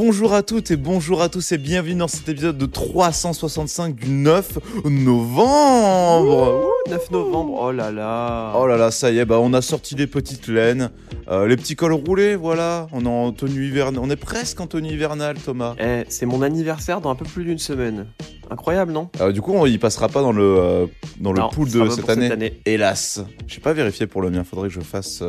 [0.00, 4.08] Bonjour à toutes et bonjour à tous et bienvenue dans cet épisode de 365 du
[4.08, 6.70] 9 novembre.
[6.86, 6.88] Ouh.
[6.88, 8.52] 9 novembre, oh là là.
[8.56, 10.92] Oh là là, ça y est, bah on a sorti les petites laines,
[11.26, 12.86] euh, les petits cols roulés, voilà.
[12.92, 15.74] On est en tenue hivernale, on est presque en tenue hivernale, Thomas.
[15.80, 18.06] Eh, c'est mon anniversaire dans un peu plus d'une semaine.
[18.52, 19.10] Incroyable, non?
[19.20, 20.86] Euh, du coup, on y passera pas dans le euh,
[21.18, 22.60] dans le Non, pool de cette pour année.
[22.66, 24.44] Hélas, j'ai pas vérifié pour le mien.
[24.44, 25.24] Faudrait que je fasse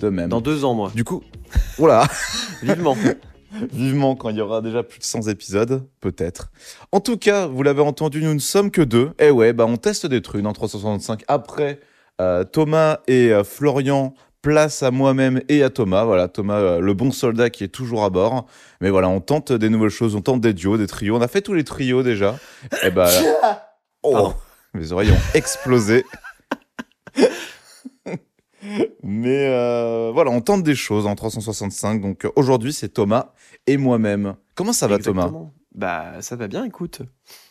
[0.00, 0.28] de même.
[0.28, 0.92] Dans deux ans, moi.
[0.94, 1.24] Du coup,
[1.78, 2.06] voilà.
[2.62, 2.96] Vivement.
[3.72, 6.50] Vivement quand il y aura déjà plus de 100 épisodes, peut-être.
[6.92, 9.12] En tout cas, vous l'avez entendu, nous ne sommes que deux.
[9.18, 11.22] Et ouais, bah on teste des trucs dans 365.
[11.28, 11.80] Après,
[12.20, 16.04] euh, Thomas et euh, Florian, place à moi-même et à Thomas.
[16.04, 18.46] Voilà, Thomas, euh, le bon soldat qui est toujours à bord.
[18.80, 21.16] Mais voilà, on tente des nouvelles choses, on tente des duos, des trios.
[21.16, 22.36] On a fait tous les trios déjà.
[22.82, 23.10] Et bah...
[24.02, 24.32] oh,
[24.74, 26.04] mes oreilles ont explosé.
[29.02, 32.00] Mais euh, voilà, on tente des choses en 365.
[32.00, 33.32] Donc aujourd'hui, c'est Thomas
[33.66, 34.36] et moi-même.
[34.54, 35.30] Comment ça va, Thomas?
[35.74, 37.02] Bah, ça va bien, écoute.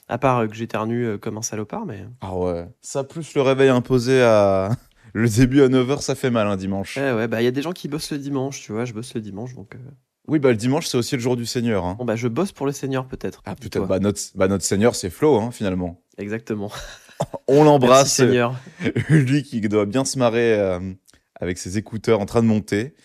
[0.08, 2.06] À part euh, que j'éternue euh, comme un salopard, mais.
[2.22, 2.66] Ah ouais.
[2.82, 4.70] Ça plus le réveil imposé à
[5.14, 6.98] le début à 9h, ça fait mal un dimanche.
[6.98, 8.86] Eh ouais, bah, il y a des gens qui bossent le dimanche, tu vois.
[8.86, 9.76] Je bosse le dimanche, donc.
[9.76, 9.80] euh,
[10.28, 11.86] Oui, bah le dimerdimanche, c'est aussi le jour du Seigneur.
[11.86, 11.96] Hein.
[12.00, 13.42] Bon, bah, je bosse pour le Seigneur, peut-être.
[13.46, 16.02] Ah peut-être, bah notre, bah notre Seigneur, c'est Flo, hein, finalement.
[16.18, 16.72] Exactement.
[17.48, 18.56] On l'embrasse, Seigneur.
[19.10, 20.80] lui qui doit bien se marrer euh,
[21.40, 22.96] avec ses écouteurs en train de monter.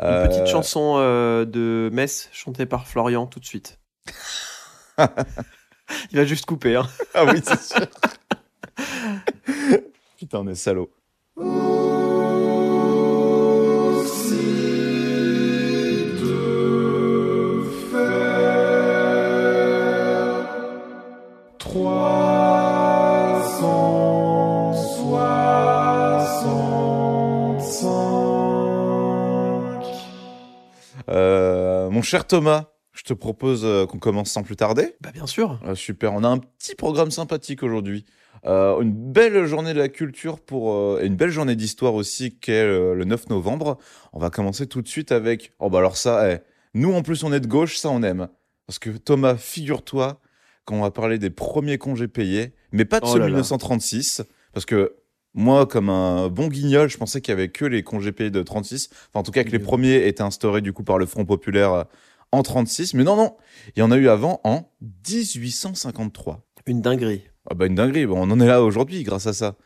[0.00, 3.78] Une Euh, petite chanson euh, de Metz chantée par Florian tout de suite.
[6.10, 6.76] Il va juste couper.
[6.76, 6.88] Hein.
[7.14, 7.86] Ah oui, c'est sûr.
[10.18, 10.90] Putain, on est salaud.
[32.14, 34.94] Cher Thomas, je te propose euh, qu'on commence sans plus tarder.
[35.00, 35.58] Bah bien sûr.
[35.66, 38.04] Ah, super, on a un petit programme sympathique aujourd'hui.
[38.46, 42.38] Euh, une belle journée de la culture pour, euh, et une belle journée d'histoire aussi
[42.38, 43.78] qu'est euh, le 9 novembre.
[44.12, 45.50] On va commencer tout de suite avec...
[45.58, 46.38] Oh bah alors ça, eh,
[46.74, 48.28] nous en plus on est de gauche, ça on aime.
[48.68, 50.20] Parce que Thomas, figure-toi
[50.66, 53.30] qu'on va parler des premiers congés payés, mais pas de Oh ceux de là là.
[53.30, 54.94] 1936, parce que
[55.34, 58.42] moi, comme un bon guignol, je pensais qu'il y avait que les congés payés de
[58.42, 58.88] 36.
[58.92, 61.72] Enfin, en tout cas, que les premiers étaient instaurés du coup par le Front populaire
[61.72, 61.84] euh,
[62.32, 62.94] en 36.
[62.94, 63.36] Mais non, non,
[63.76, 64.70] il y en a eu avant en
[65.08, 66.40] 1853.
[66.66, 67.22] Une dinguerie.
[67.50, 69.56] Ah bah une dinguerie, Bon, on en est là aujourd'hui grâce à ça.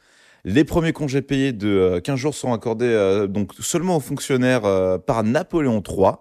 [0.44, 4.64] Les premiers congés payés de euh, 15 jours sont accordés euh, donc seulement aux fonctionnaires
[4.64, 6.12] euh, par Napoléon III.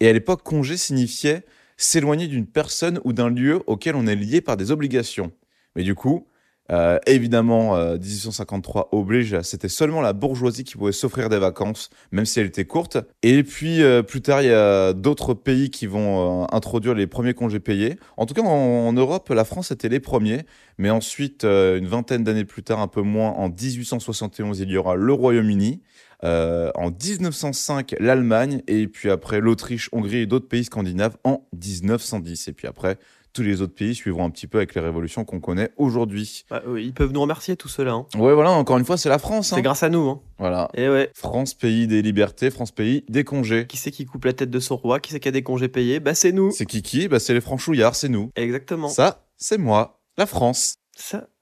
[0.00, 1.44] Et à l'époque, congé signifiait
[1.76, 5.32] s'éloigner d'une personne ou d'un lieu auquel on est lié par des obligations.
[5.74, 6.26] Mais du coup,
[6.72, 12.26] euh, évidemment, euh, 1853 oblige, c'était seulement la bourgeoisie qui pouvait s'offrir des vacances, même
[12.26, 12.98] si elles étaient courtes.
[13.22, 17.06] Et puis, euh, plus tard, il y a d'autres pays qui vont euh, introduire les
[17.06, 17.96] premiers congés payés.
[18.16, 20.44] En tout cas, en, Europe, la France était les premiers.
[20.78, 24.76] Mais ensuite, euh, une vingtaine d'années plus tard, un peu moins, en 1871, il y
[24.76, 25.82] aura le Royaume-Uni.
[26.24, 28.62] Euh, en 1905, l'Allemagne.
[28.66, 32.48] Et puis après, l'Autriche, Hongrie et d'autres pays scandinaves en 1910.
[32.48, 32.98] Et puis après,
[33.36, 36.44] tous les autres pays suivront un petit peu avec les révolutions qu'on connaît aujourd'hui.
[36.48, 37.92] Bah, euh, ils peuvent nous remercier tout cela.
[37.92, 38.06] Hein.
[38.16, 39.48] Ouais, voilà, encore une fois, c'est la France.
[39.50, 39.60] C'est hein.
[39.60, 40.08] grâce à nous.
[40.08, 40.22] Hein.
[40.38, 40.70] Voilà.
[40.72, 41.10] Et ouais.
[41.14, 43.66] France, pays des libertés, France, pays des congés.
[43.66, 45.00] Qui c'est qui coupe la tête de son roi?
[45.00, 46.00] Qui c'est qui a des congés payés?
[46.00, 46.50] Bah c'est nous.
[46.50, 47.08] C'est qui qui?
[47.08, 48.30] Bah, C'est les franchouillards, c'est nous.
[48.36, 48.88] Exactement.
[48.88, 50.76] Ça, Ça, c'est moi, la France.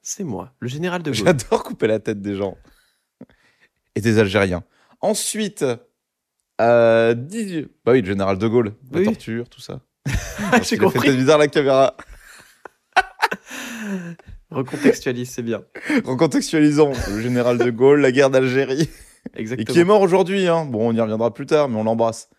[0.03, 1.25] c'est moi, le général de Gaulle.
[1.27, 2.56] J'adore couper la tête des gens.
[3.94, 4.65] Et des Algériens.
[5.00, 5.65] Ensuite,
[6.60, 9.04] euh, 18 bah oui, le général de Gaulle, la Oui.
[9.04, 9.81] torture, tout ça.
[10.62, 11.00] J'ai compris.
[11.09, 11.97] tête bizarre la caméra.
[14.51, 15.62] Recontextualise, c'est bien.
[16.04, 18.89] Recontextualisons, le général de Gaulle, la guerre d'Algérie,
[19.36, 19.72] et Exactement.
[19.72, 20.47] qui est mort aujourd'hui.
[20.47, 20.65] Hein.
[20.65, 22.28] Bon, on y reviendra plus tard, mais on l'embrasse.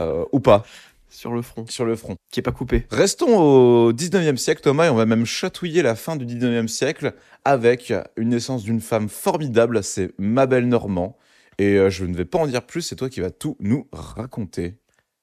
[0.00, 0.64] Euh, ou pas,
[1.08, 1.64] Sur le front.
[1.68, 2.16] sur le front.
[2.30, 2.86] Qui est pas coupé.
[2.90, 7.14] Restons au 19e siècle, Thomas, et on va même chatouiller la fin du 19e siècle
[7.44, 11.16] avec une naissance d'une femme formidable, c'est Mabel Normand.
[11.58, 13.86] Et euh, je ne vais pas en dire plus, c'est toi qui vas tout nous
[13.92, 14.76] raconter.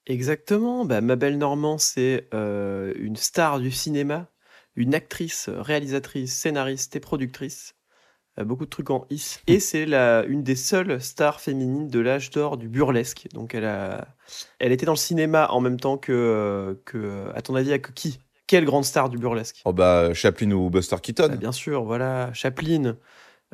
[0.06, 0.84] Exactement.
[0.84, 4.28] Bah, Mabel Normand, c'est euh, une star du cinéma,
[4.76, 7.74] une actrice, réalisatrice, scénariste et productrice.
[8.38, 9.38] Euh, beaucoup de trucs en is.
[9.46, 13.28] Et c'est la, une des seules stars féminines de l'âge d'or du burlesque.
[13.32, 14.08] Donc elle, a,
[14.58, 17.30] elle était dans le cinéma en même temps que, euh, que.
[17.34, 18.18] À ton avis, à que qui?
[18.46, 19.62] Quelle grande star du burlesque?
[19.64, 21.28] Oh bah, Chaplin ou Buster Keaton.
[21.28, 22.96] Bah, Bien sûr, voilà, Chaplin,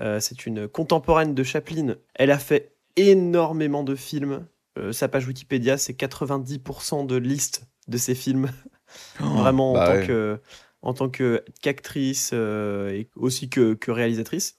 [0.00, 1.96] euh, c'est une contemporaine de Chaplin.
[2.14, 4.46] Elle a fait énormément de films.
[4.78, 8.50] Euh, sa page Wikipédia, c'est 90% de liste de ses films.
[9.18, 10.06] Vraiment bah en, tant ouais.
[10.06, 10.40] que,
[10.82, 14.56] en tant que- qu'actrice euh, et aussi que, que réalisatrice.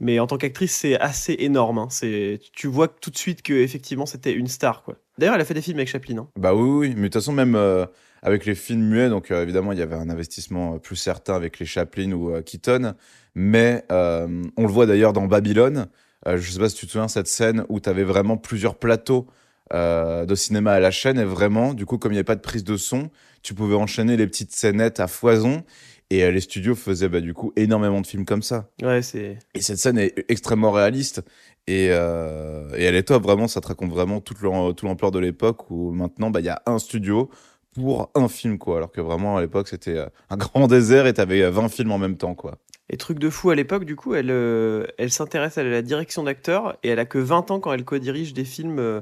[0.00, 1.78] Mais en tant qu'actrice, c'est assez énorme.
[1.78, 1.88] hein.
[1.90, 4.82] C'est, tu vois tout de suite que effectivement c'était une star.
[4.82, 4.96] quoi.
[5.18, 6.18] D'ailleurs, elle a fait des films avec Chaplin.
[6.18, 6.28] hein.
[6.36, 7.86] Bah oui, oui, mais de toute façon, même euh,
[8.22, 11.66] avec les films muets, donc évidemment, il y avait un investissement plus certain avec les
[11.66, 12.94] Chaplin ou Keaton,
[13.34, 15.86] mais on le voit d'ailleurs dans Babylone.
[16.26, 19.26] Je sais pas si tu te souviens cette scène où tu avais vraiment plusieurs plateaux
[19.72, 22.36] euh, de cinéma à la chaîne, et vraiment, du coup, comme il n'y avait pas
[22.36, 23.10] de prise de son,
[23.42, 25.64] tu pouvais enchaîner les petites scénettes à foison,
[26.10, 28.68] et euh, les studios faisaient bah, du coup énormément de films comme ça.
[28.82, 29.38] Ouais, c'est.
[29.54, 31.22] Et cette scène est extrêmement réaliste.
[31.68, 35.10] Et, euh, et elle est top, vraiment, ça te raconte vraiment toute l'am- tout l'ampleur
[35.12, 37.30] de l'époque où maintenant, bah, il y a un studio
[37.74, 38.76] pour un film, quoi.
[38.78, 41.92] Alors que vraiment, à l'époque, c'était euh, un grand désert et t'avais euh, 20 films
[41.92, 42.58] en même temps, quoi.
[42.90, 46.24] Et truc de fou à l'époque, du coup, elle, euh, elle s'intéresse à la direction
[46.24, 49.00] d'acteurs et elle a que 20 ans quand elle co-dirige des films euh,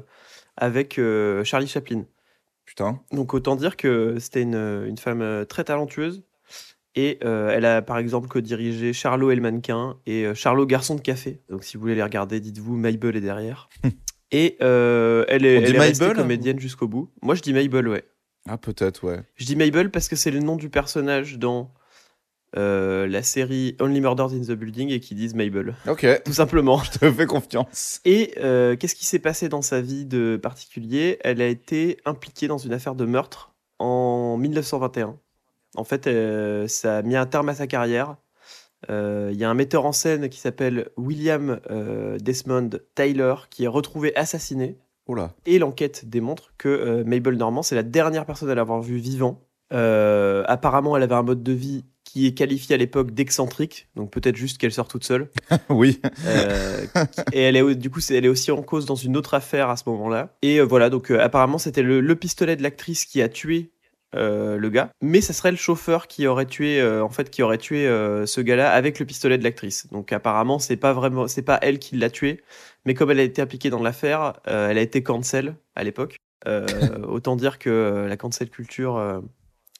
[0.61, 2.05] avec euh, Charlie Chaplin.
[2.65, 3.01] Putain.
[3.11, 6.23] Donc autant dire que c'était une, une femme euh, très talentueuse.
[6.95, 10.95] Et euh, elle a par exemple co-dirigé Charlot et le mannequin et euh, Charlot Garçon
[10.95, 11.41] de café.
[11.49, 13.69] Donc si vous voulez les regarder, dites-vous Mabel est derrière.
[14.31, 17.09] et euh, elle est, elle est restée comédienne jusqu'au bout.
[17.21, 18.03] Moi je dis Mabel, ouais.
[18.47, 19.21] Ah, peut-être, ouais.
[19.35, 21.73] Je dis Mabel parce que c'est le nom du personnage dans
[22.57, 25.75] euh, la série Only Murders in the Building et qui disent Mabel.
[25.87, 26.79] Ok, Tout simplement.
[26.83, 28.01] je te fais confiance.
[28.03, 31.17] Et euh, qu'est-ce qui s'est passé dans sa vie de particulier?
[31.23, 35.17] Elle a été impliquée dans une affaire de meurtre en 1921.
[35.75, 38.17] En fait, euh, ça a mis un terme à sa carrière.
[38.89, 41.59] Il y a un metteur en scène qui s'appelle William
[42.19, 44.79] Desmond Taylor qui est retrouvé assassiné.
[45.07, 45.33] Là.
[45.45, 49.39] Et l'enquête démontre que Mabel Normand, c'est la dernière personne à l'avoir vu vivant.
[49.69, 54.35] Apparemment, elle avait un mode de vie qui est qualifié à l'époque d'excentrique, donc peut-être
[54.35, 55.29] juste qu'elle sort toute seule.
[55.69, 56.01] oui.
[56.25, 56.85] Euh,
[57.31, 59.77] et elle est, du coup, elle est aussi en cause dans une autre affaire à
[59.77, 60.35] ce moment-là.
[60.41, 63.71] Et euh, voilà, donc euh, apparemment, c'était le, le pistolet de l'actrice qui a tué
[64.13, 67.85] le gars, mais ça serait le chauffeur qui aurait tué, en fait, qui aurait tué
[68.25, 69.87] ce gars-là avec le pistolet de l'actrice.
[69.93, 72.41] Donc apparemment, c'est pas vraiment, c'est pas elle qui l'a tué,
[72.83, 76.17] mais comme elle a été impliquée dans l'affaire, elle a été cancel à l'époque.
[77.07, 79.21] Autant dire que la cancel culture,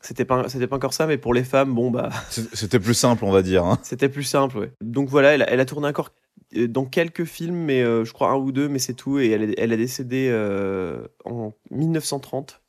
[0.01, 2.09] c'était pas, c'était pas encore ça, mais pour les femmes, bon bah.
[2.53, 3.65] C'était plus simple, on va dire.
[3.65, 3.79] hein.
[3.83, 4.71] C'était plus simple, ouais.
[4.81, 6.09] Donc voilà, elle a, elle a tourné encore
[6.55, 9.19] euh, dans quelques films, mais euh, je crois un ou deux, mais c'est tout.
[9.19, 12.61] Et elle, elle a décédé euh, en 1930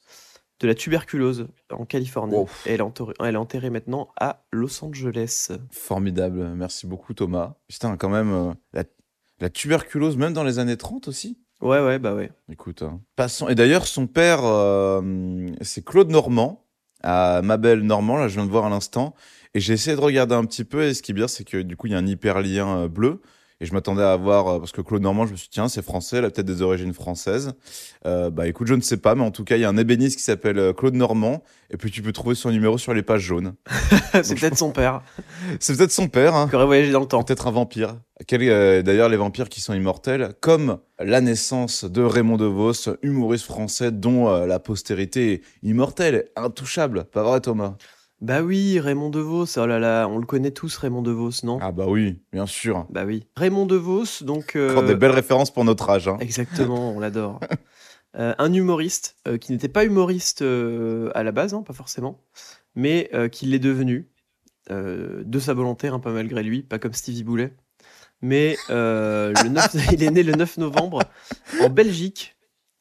[0.61, 2.35] de la tuberculose en Californie.
[2.37, 2.49] Wow.
[2.67, 5.49] Et elle est, enterrée, elle est enterrée maintenant à Los Angeles.
[5.73, 6.53] Formidable.
[6.55, 7.55] Merci beaucoup, Thomas.
[7.69, 8.85] Putain, quand même, euh, la,
[9.41, 11.39] la tuberculose, même dans les années 30 aussi?
[11.61, 12.31] Ouais, ouais, bah ouais.
[12.51, 13.01] Écoute, hein.
[13.17, 13.49] passons.
[13.49, 15.01] Et d'ailleurs, son père, euh,
[15.61, 16.65] c'est Claude Normand,
[17.03, 19.15] à Mabel Normand, là, je viens de voir à l'instant.
[19.55, 21.59] Et j'ai essayé de regarder un petit peu, et ce qui est bien, c'est que
[21.59, 23.21] du coup, il y a un hyperlien euh, bleu.
[23.63, 25.69] Et je m'attendais à voir, euh, parce que Claude Normand, je me suis dit, tiens,
[25.69, 27.53] c'est français, elle a peut-être des origines françaises.
[28.05, 29.77] Euh, bah écoute, je ne sais pas, mais en tout cas, il y a un
[29.77, 33.05] ébéniste qui s'appelle euh, Claude Normand, et puis tu peux trouver son numéro sur les
[33.05, 33.55] pages jaunes.
[34.25, 35.03] c'est peut-être son père
[35.61, 36.49] C'est peut-être son père, hein.
[36.49, 37.23] qui aurait voyagé dans le temps.
[37.23, 37.95] Peut-être un vampire.
[38.33, 43.91] Euh, D'ailleurs, les vampires qui sont immortels, comme la naissance de Raymond DeVos, humoriste français
[43.91, 47.05] dont euh, la postérité est immortelle, intouchable.
[47.05, 47.77] Pas vrai, Thomas?
[48.23, 51.59] Bah oui, Raymond DeVos, oh là là, on le connaît tous, Raymond DeVos, non?
[51.61, 52.87] Ah bah oui, bien sûr.
[52.89, 53.27] Bah oui.
[53.37, 54.55] Raymond DeVos, donc.
[54.55, 56.07] euh, Encore des belles références pour notre âge.
[56.07, 56.19] Hein.
[56.21, 57.41] Exactement, on l'adore.
[58.19, 62.21] Euh, un humoriste euh, qui n'était pas humoriste euh, à la base, hein, pas forcément,
[62.75, 64.11] mais euh, qui l'est devenu
[64.71, 67.55] euh, de sa volonté, un peu malgré lui, pas comme Stevie Boulet.
[68.21, 71.01] Mais euh, le 9 il est né le 9 novembre
[71.63, 72.37] en Belgique.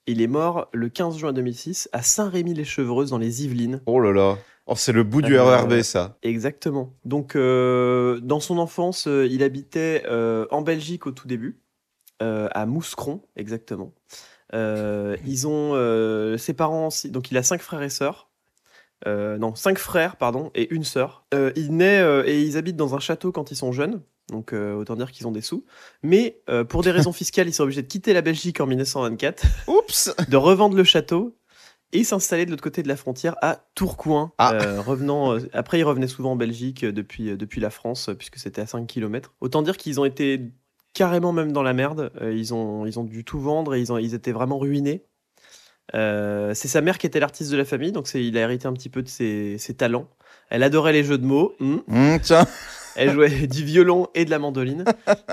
[0.05, 3.81] Il est mort le 15 juin 2006 à Saint-Rémy-les-Chevreuses dans les Yvelines.
[3.85, 4.37] Oh là là.
[4.71, 6.17] Oh, c'est le bout du Euh, RERB, ça.
[6.23, 6.93] Exactement.
[7.03, 11.59] Donc, euh, dans son enfance, euh, il habitait en Belgique au tout début,
[12.21, 13.93] à Mouscron, exactement.
[14.53, 18.29] Ils ont ses parents, donc il a cinq frères et sœurs.
[19.07, 21.25] Euh, non, cinq frères, pardon, et une sœur.
[21.33, 24.53] Euh, il naît euh, et ils habitent dans un château quand ils sont jeunes, donc
[24.53, 25.65] autant dire qu'ils ont des sous.
[26.03, 30.15] Mais pour des raisons fiscales, ils sont obligés de quitter la Belgique en 1924 Oups
[30.29, 31.35] de revendre le château
[31.93, 34.31] et s'installer de l'autre côté de la frontière à Tourcoing.
[34.37, 34.53] Ah.
[34.53, 38.37] Euh, revenant, euh, après, ils revenaient souvent en Belgique euh, depuis, depuis la France, puisque
[38.37, 39.33] c'était à 5 km.
[39.41, 40.51] Autant dire qu'ils ont été
[40.93, 42.11] carrément même dans la merde.
[42.21, 45.05] Ils, ont, ils ont dû tout vendre et ils, ont, ils étaient vraiment ruinés.
[45.93, 48.89] C'est sa mère qui était l'artiste de la famille, donc il a hérité un petit
[48.89, 50.07] peu de ses, ses talents.
[50.49, 51.53] Elle adorait les jeux de mots.
[51.59, 51.81] Hum,
[52.21, 52.45] Tiens,
[52.95, 54.85] Elle jouait du violon et de la mandoline.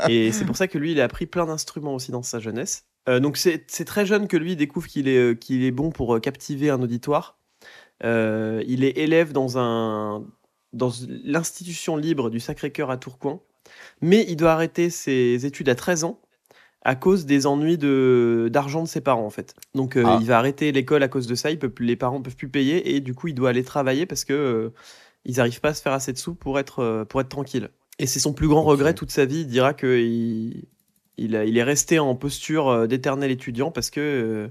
[0.09, 2.87] Et c'est pour ça que lui, il a appris plein d'instruments aussi dans sa jeunesse.
[3.09, 6.15] Euh, donc c'est très jeune que lui découvre qu'il est, euh, qu'il est bon pour
[6.17, 7.39] euh, captiver un auditoire.
[8.05, 10.25] Euh, il est élève dans, un,
[10.73, 10.93] dans
[11.25, 13.41] l'institution libre du Sacré-Cœur à Tourcoing,
[14.01, 16.21] mais il doit arrêter ses études à 13 ans
[16.83, 19.55] à cause des ennuis de, d'argent de ses parents, en fait.
[19.75, 20.19] Donc, euh, Ah.
[20.21, 22.49] il va arrêter l'école à cause de ça, il peut, plus- les parents peuvent plus
[22.49, 24.71] payer, et du coup, il doit aller travailler parce que euh,
[25.25, 27.71] ils n'arrivent pas à se faire assez de sous pour être, euh, pour être tranquille.
[27.99, 30.65] Et c'est son plus grand regret toute sa vie, il dira qu'il il,
[31.19, 34.49] il est resté en posture euh, d'éternel étudiant parce que euh,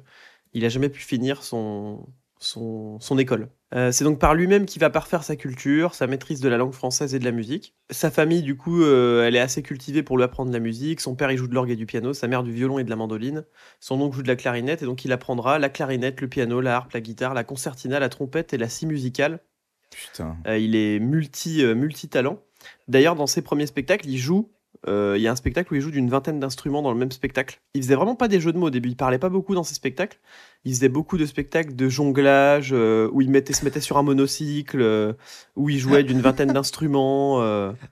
[0.53, 2.05] il a jamais pu finir son,
[2.39, 3.49] son, son école.
[3.73, 6.73] Euh, c'est donc par lui-même qu'il va parfaire sa culture, sa maîtrise de la langue
[6.73, 7.75] française et de la musique.
[7.89, 11.01] Sa famille, du coup, euh, elle est assez cultivée pour lui apprendre la musique.
[11.01, 12.89] Son père, il joue de l'orgue et du piano, sa mère du violon et de
[12.89, 13.43] la mandoline.
[13.79, 16.77] Son oncle joue de la clarinette, et donc il apprendra la clarinette, le piano, la
[16.77, 19.41] harpe, la guitare, la concertina, la trompette et la scie musicale.
[19.89, 20.37] Putain.
[20.57, 22.41] Il est multi, multi-talent.
[22.87, 24.49] D'ailleurs, dans ses premiers spectacles, il joue.
[24.87, 27.11] Euh, il y a un spectacle où il joue d'une vingtaine d'instruments dans le même
[27.11, 27.59] spectacle.
[27.73, 28.89] Il faisait vraiment pas des jeux de mots au début.
[28.89, 30.19] Il parlait pas beaucoup dans ses spectacles.
[30.65, 34.03] Il faisait beaucoup de spectacles de jonglage euh, où il mettait, se mettait sur un
[34.03, 35.13] monocycle, euh,
[35.55, 37.41] où il jouait d'une vingtaine d'instruments.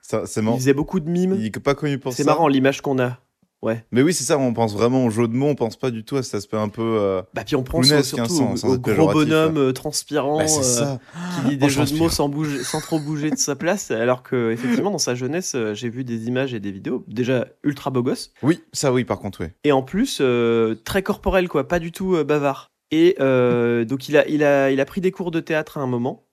[0.02, 0.58] c'est il marrant.
[0.58, 1.36] faisait beaucoup de mimes.
[1.40, 2.18] Il est pas connu pour ça.
[2.18, 3.20] C'est marrant l'image qu'on a.
[3.62, 3.84] Ouais.
[3.92, 6.04] Mais oui, c'est ça, on pense vraiment au jeu de mots, on pense pas du
[6.04, 6.82] tout à cet aspect un peu.
[6.84, 10.38] euh, Bah puis on Clownesque, surtout hein, au, être gros péjoratif, bonhomme euh, transpirant.
[10.38, 10.96] bah, euh,
[11.36, 13.56] qui dit Oh, des je jeux de mots sans, bouger, sans trop bouger de sa
[13.56, 17.48] place, alors que effectivement dans sa jeunesse, j'ai vu des images et des vidéos déjà
[17.64, 19.48] ultra beau gosse, Oui, ça oui, par contre, oui.
[19.64, 22.72] et en plus euh, très corporel quoi, pas du tout bavard.
[22.92, 25.88] Et donc il a, il, a, il a pris des cours de théâtre à un
[25.88, 26.24] moment,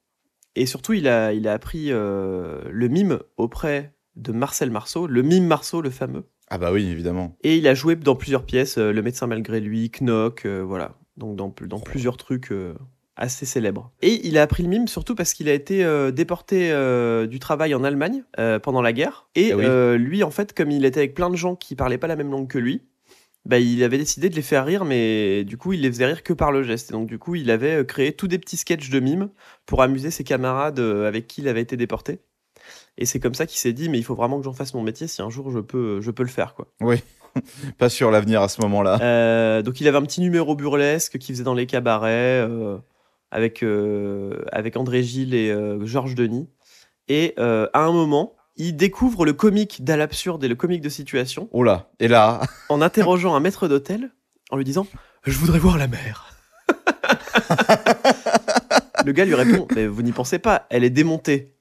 [0.55, 5.47] et surtout il a, il a appris le mime auprès de Marcel Marceau, le mime
[5.47, 6.25] Marceau le fameux.
[6.55, 7.35] Ah bah oui, évidemment.
[7.43, 10.99] Et il a joué dans plusieurs pièces, euh, Le médecin malgré lui, Knock, euh, voilà.
[11.17, 12.75] Donc dans, dans plusieurs trucs euh,
[13.17, 13.91] assez célèbres.
[14.03, 15.83] Et il a appris le mime surtout parce qu'il a été
[16.13, 16.71] déporté
[17.27, 18.23] du travail en Allemagne
[18.63, 19.29] pendant la guerre.
[19.35, 19.65] Et Ah oui.
[19.67, 22.17] euh, lui, en fait, comme il était avec plein de gens qui parlaient pas la
[22.17, 22.83] même langue que lui,
[23.47, 26.23] bah, il avait décidé de les faire rire, mais du coup, il les faisait rire
[26.23, 26.91] que par le geste.
[26.91, 29.31] Et donc, du coup, il avait créé tous des petits sketchs de mime
[29.67, 32.21] pour amuser ses camarades avec qui il avait été déporté.
[32.99, 34.83] Et c'est comme ça qu'il s'est dit, mais il faut vraiment que j'en fasse mon
[34.83, 36.69] métier si un jour je peux, je peux le faire, quoi.
[37.79, 38.99] Pas sur l'avenir à ce moment-là.
[39.01, 42.79] Euh, donc il avait un petit numéro burlesque qu'il faisait dans les cabarets euh,
[43.31, 46.49] avec, euh, avec André Gilles et Georges Denis.
[47.09, 51.49] Et à un moment, il découvre le comique d'à l'absurde et le comique de situation
[51.53, 54.11] Oh là, et là, en interrogeant un maître d'hôtel
[54.51, 54.87] en lui disant
[55.25, 56.29] Je voudrais voir la mer.
[59.05, 61.55] le gars lui répond Mais vous n'y pensez pas, elle est démontée.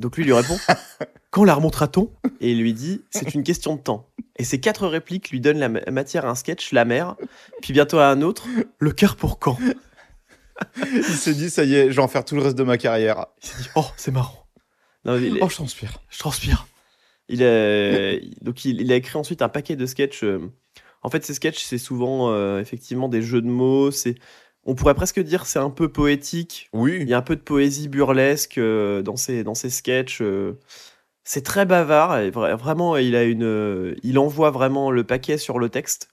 [0.00, 0.56] Donc lui lui répond
[1.30, 2.10] Quand la remontera-t-on?
[2.40, 4.08] Et il lui dit C'est une question de temps.
[4.36, 7.14] Et ces quatre répliques lui donnent la ma- matière à un sketch, la mer,
[7.62, 8.46] puis bientôt à un autre,
[8.78, 9.56] le cœur pour quand?
[10.92, 12.76] Il s'est dit, ça y est, je vais en faire tout le reste de ma
[12.78, 13.26] carrière.
[13.42, 14.46] Il s'est dit Oh, c'est marrant.
[15.04, 15.98] Non, il est- Oh, je transpire.
[16.10, 16.66] je transpire.
[17.28, 20.24] Il a, donc il, il a écrit ensuite un paquet de sketchs.
[20.24, 20.40] euh,
[21.02, 23.90] En fait, ces sketchs, c'est souvent euh, effectivement des jeux de mots.
[23.90, 24.16] C'est,
[24.64, 26.68] on pourrait presque dire, c'est un peu poétique.
[26.72, 30.20] Il Oui, y a un peu de poésie burlesque euh, dans ces dans sketchs.
[30.22, 30.58] euh.
[31.24, 32.18] C'est très bavard.
[32.18, 36.08] et vra- vraiment, il a une, euh, il envoie vraiment le paquet sur le texte.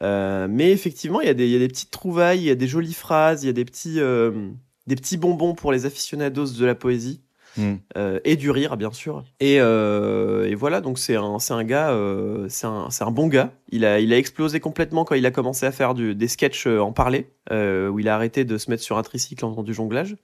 [0.00, 2.54] Mais effectivement, il y, a des, il y a des petites trouvailles, il y a
[2.54, 3.98] des jolies phrases, il y a des petits,
[4.86, 7.22] des petits bonbons pour les aficionados de la poésie
[7.58, 7.76] Hmm.
[7.96, 9.24] euh, et du rire, bien sûr.
[9.40, 13.52] Et, euh, et voilà, donc c'est un, un gars, euh, c'est un, un bon gars.
[13.70, 16.66] Il a, il a explosé complètement quand il a commencé à faire du, des sketchs
[16.66, 19.74] en parler, où il a arrêté de se mettre sur un tricycle en faisant du
[19.74, 20.16] jonglage.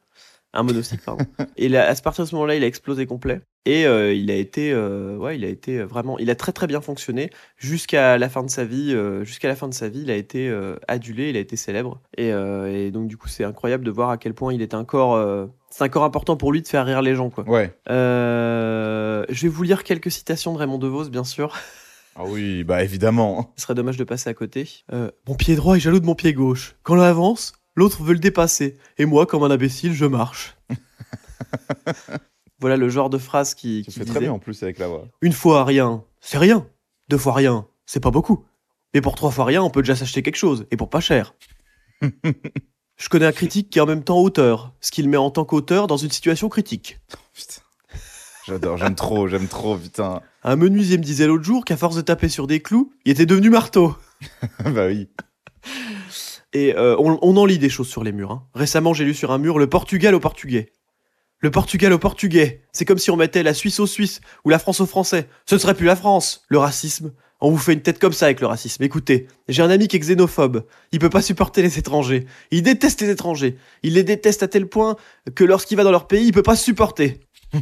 [0.55, 1.25] Un monocycle, pardon.
[1.57, 3.41] et là, à partir de ce moment-là, il a explosé complet.
[3.67, 6.69] Et euh, il a été, euh, ouais, il a été vraiment, il a très très
[6.69, 8.93] bien fonctionné jusqu'à la fin de sa vie.
[8.95, 10.53] euh, jusqu'à la fin de sa vie, il a été
[10.87, 12.01] adulé, il a été célèbre.
[12.17, 15.47] Et, et donc du coup, c'est incroyable de voir à quel point il est euh,
[15.77, 17.43] c'est un corps important pour lui de faire rire les gens, quoi.
[17.49, 17.77] ouais.
[17.91, 21.57] Euh, je vais vous lire quelques citations de Raymond DeVos, bien sûr.
[22.15, 23.53] Ah oui, bah évidemment.
[23.57, 24.69] Ce serait dommage de passer à côté.
[24.93, 26.77] Euh, mon pied droit est jaloux de mon pied gauche.
[26.85, 28.79] Quand l'on avance, l'autre veut le dépasser.
[28.99, 30.57] Et moi, comme un imbécile, je marche.
[32.61, 35.09] voilà le genre de phrase qui, qui disait, très bien en plus avec la voix.
[35.23, 36.69] Une fois rien, c'est rien.
[37.09, 38.45] Deux fois rien, c'est pas beaucoup.
[38.95, 41.35] Mais pour trois fois rien, on peut déjà s'acheter quelque chose, et pour pas cher.
[42.97, 45.31] Je connais un critique qui est en même temps auteur, ce qui le met en
[45.31, 47.01] tant qu'auteur dans une situation critique.
[47.33, 47.61] Putain.
[48.47, 50.21] J'adore, j'aime trop, j'aime trop, putain.
[50.43, 53.27] Un menuisier me disait l'autre jour qu'à force de taper sur des clous, il était
[53.27, 53.97] devenu marteau.
[54.65, 55.09] bah oui.
[56.53, 58.31] Et euh, on, on en lit des choses sur les murs.
[58.31, 58.47] hein.
[58.55, 60.73] Récemment, j'ai lu sur un mur le Portugal au portugais.
[61.41, 62.63] Le Portugal au portugais.
[62.73, 65.29] C'est comme si on mettait la Suisse au Suisse ou la France au français.
[65.47, 66.45] Ce ne serait plus la France.
[66.49, 67.13] Le racisme.
[67.45, 68.83] On vous fait une tête comme ça avec le racisme.
[68.85, 70.65] Écoutez, j'ai un ami qui est xénophobe.
[70.93, 72.25] Il peut pas supporter les étrangers.
[72.51, 73.57] Il déteste les étrangers.
[73.83, 74.97] Il les déteste à tel point
[75.35, 77.21] que lorsqu'il va dans leur pays, il peut pas supporter.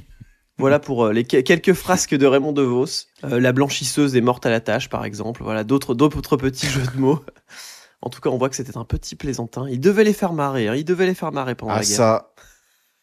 [0.59, 2.87] Voilà pour euh, les que- quelques frasques de Raymond DeVos.
[3.25, 5.43] Euh, la blanchisseuse est morte à la tâche, par exemple.
[5.43, 7.21] Voilà, d'autres d'autres petits jeux de mots.
[8.03, 9.67] En tout cas, on voit que c'était un petit plaisantin.
[9.69, 10.69] Il devait les faire marrer.
[10.69, 10.75] hein.
[10.77, 11.97] Il devait les faire marrer pendant Ah la guerre.
[11.97, 12.33] ça,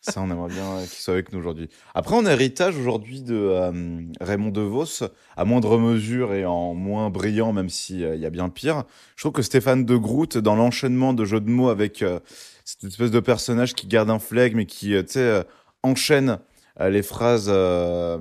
[0.10, 1.70] ça on aimerait bien euh, qu'il soit avec nous aujourd'hui.
[1.96, 5.04] Après, on a héritage aujourd'hui de euh, Raymond DeVos,
[5.38, 8.84] à moindre mesure et en moins brillant, même s'il y a bien pire.
[9.16, 12.20] Je trouve que Stéphane de Groot, dans l'enchaînement de jeux de mots avec euh,
[12.66, 15.44] cette espèce de personnage qui garde un flegme et qui, euh, euh,
[15.84, 16.40] enchaîne
[16.80, 18.18] euh, les phrases euh,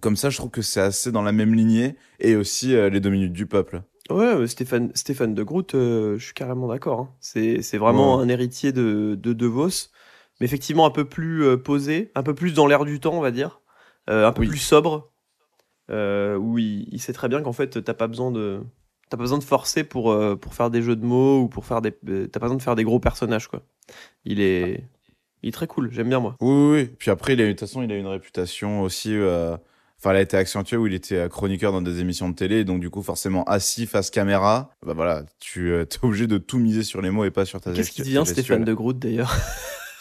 [0.00, 1.94] comme ça, je trouve que c'est assez dans la même lignée.
[2.18, 3.82] Et aussi euh, les deux minutes du peuple.
[4.10, 7.00] Ouais, Stéphane, Stéphane de Groot, euh, je suis carrément d'accord.
[7.00, 7.08] hein.
[7.20, 8.24] C'est, c'est vraiment Ouais.
[8.24, 9.68] un héritier de, de De Vos,
[10.40, 13.20] mais effectivement un peu plus euh, posé, un peu plus dans l'air du temps, on
[13.20, 13.60] va dire,
[14.10, 14.48] euh, un peu Oui.
[14.48, 15.12] plus sobre,
[15.90, 18.60] euh, où il, il sait très bien qu'en fait, t'as pas besoin de,
[19.10, 21.80] t'as pas besoin de forcer pour, pour faire des jeux de mots ou pour faire
[21.82, 23.62] des, t'as pas besoin de faire des gros personnages, quoi.
[24.24, 24.84] Il est,
[25.42, 26.36] il est très cool, j'aime bien moi.
[26.40, 26.90] Oui, oui, oui.
[26.98, 29.14] Puis après, il a, de toute façon, il a une réputation aussi.
[29.14, 29.56] euh,
[30.00, 32.64] Enfin, elle a été accentuée où il était chroniqueur dans des émissions de télé.
[32.64, 36.82] Donc, du coup, forcément, assis face caméra, bah voilà, tu es obligé de tout miser
[36.82, 38.44] sur les mots et pas sur ta Qu'est-ce qui devient gestuelle.
[38.44, 39.34] Stéphane de Groot d'ailleurs?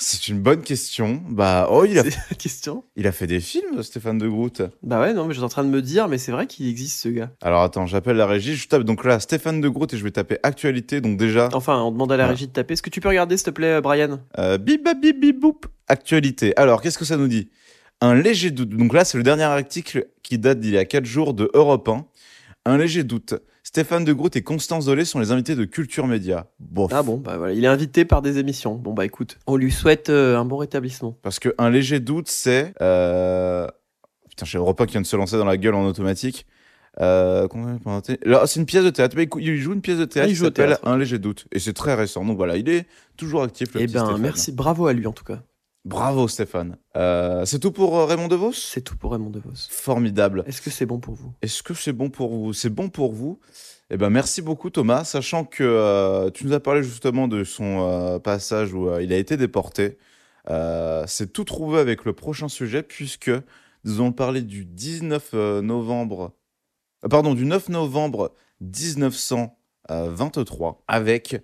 [0.05, 1.24] C'est une bonne question.
[1.29, 2.83] Bah, oh, il a, C'est la question.
[2.98, 4.62] il a fait des films, Stéphane de Groot.
[4.81, 7.00] Bah ouais, non, mais j'étais en train de me dire, mais c'est vrai qu'il existe
[7.00, 7.31] ce gars.
[7.41, 8.55] Alors, attends, j'appelle la régie.
[8.55, 11.00] Je tape donc là, Stéphane de Groot et je vais taper actualité.
[11.00, 12.74] Donc, déjà, Enfin, on demande à la régie de taper.
[12.74, 15.67] Est-ce que tu peux regarder, s'il te plaît, euh, Brian Euh, bip bip bip boop.
[15.88, 16.53] Actualité.
[16.57, 17.50] Alors, qu'est-ce que ça nous dit?
[18.01, 18.69] Un léger doute.
[18.69, 21.88] Donc là, c'est le dernier article qui date d'il y a 4 jours de Europe
[21.88, 22.05] 1.
[22.65, 23.36] Un léger doute.
[23.63, 26.48] Stéphane de Groot et Constance Dolé sont les invités de Culture Média.
[26.60, 26.91] Bof.
[26.93, 28.75] Ah bon, bah voilà, il est invité par des émissions.
[28.75, 31.17] Bon bah écoute, on lui souhaite euh, un bon rétablissement.
[31.22, 32.74] Parce que un léger doute, c'est.
[32.82, 33.67] Euh...
[34.29, 36.46] Putain, j'ai Europe 1 qui vient de se lancer dans la gueule en automatique.
[37.01, 37.48] Euh,
[38.46, 39.17] c'est une pièce de théâtre.
[39.17, 40.77] Écoute, il joue une pièce de théâtre il qui s'appelle.
[40.84, 41.48] Un léger doute.
[41.51, 42.24] Et c'est très récent.
[42.25, 42.86] Donc voilà, il est
[43.17, 43.74] toujours actif.
[43.74, 44.22] Le Eh petit ben Stéphane.
[44.22, 45.41] merci, bravo à lui en tout cas.
[45.86, 46.78] Bravo Stéphane.
[46.96, 48.54] Euh, c'est tout pour euh, Raymond DeVos?
[48.54, 49.68] C'est tout pour Raymond DeVos.
[49.70, 50.44] Formidable.
[50.48, 51.34] Est-ce que c'est bon pour vous?
[51.42, 52.54] Est-ce que c'est bon pour vous?
[52.54, 53.40] C'est bon pour vous?
[53.90, 57.82] Eh ben merci beaucoup Thomas, sachant que euh, tu nous as parlé justement de son
[57.82, 59.98] euh, passage où il a été déporté.
[60.48, 63.30] C'est tout trouvé avec le prochain sujet puisque
[63.84, 66.32] nous allons parler du 19 euh, novembre,
[67.10, 71.41] pardon, du 9 novembre 1923 avec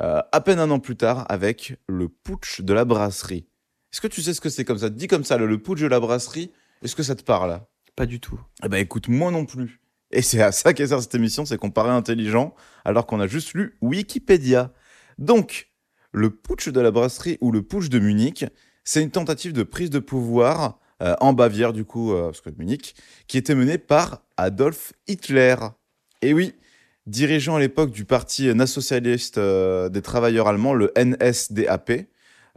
[0.00, 3.48] à peine un an plus tard avec le putsch de la brasserie.
[3.92, 4.90] Est-ce que tu sais ce que c'est comme ça?
[4.90, 6.50] Dis comme ça, le, le putsch de la brasserie.
[6.82, 7.60] Est-ce que ça te parle?
[7.96, 8.38] Pas du tout.
[8.64, 9.80] eh ben écoute, moi non plus.
[10.10, 13.26] Et c'est à ça qu'est sert cette émission, c'est qu'on paraît intelligent alors qu'on a
[13.26, 14.72] juste lu Wikipédia.
[15.18, 15.70] Donc,
[16.12, 18.46] le putsch de la brasserie ou le putsch de Munich,
[18.84, 22.50] c'est une tentative de prise de pouvoir euh, en Bavière, du coup, euh, parce que
[22.56, 22.94] Munich,
[23.26, 25.56] qui était menée par Adolf Hitler.
[26.22, 26.54] Et oui,
[27.06, 32.06] dirigeant à l'époque du parti nationaliste euh, des travailleurs allemands, le NSDAP.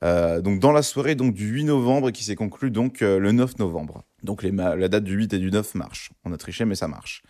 [0.03, 3.31] Euh, donc dans la soirée donc du 8 novembre qui s'est conclue donc euh, le
[3.31, 4.03] 9 novembre.
[4.23, 6.11] Donc les la date du 8 et du 9 marche.
[6.25, 7.21] On a triché mais ça marche.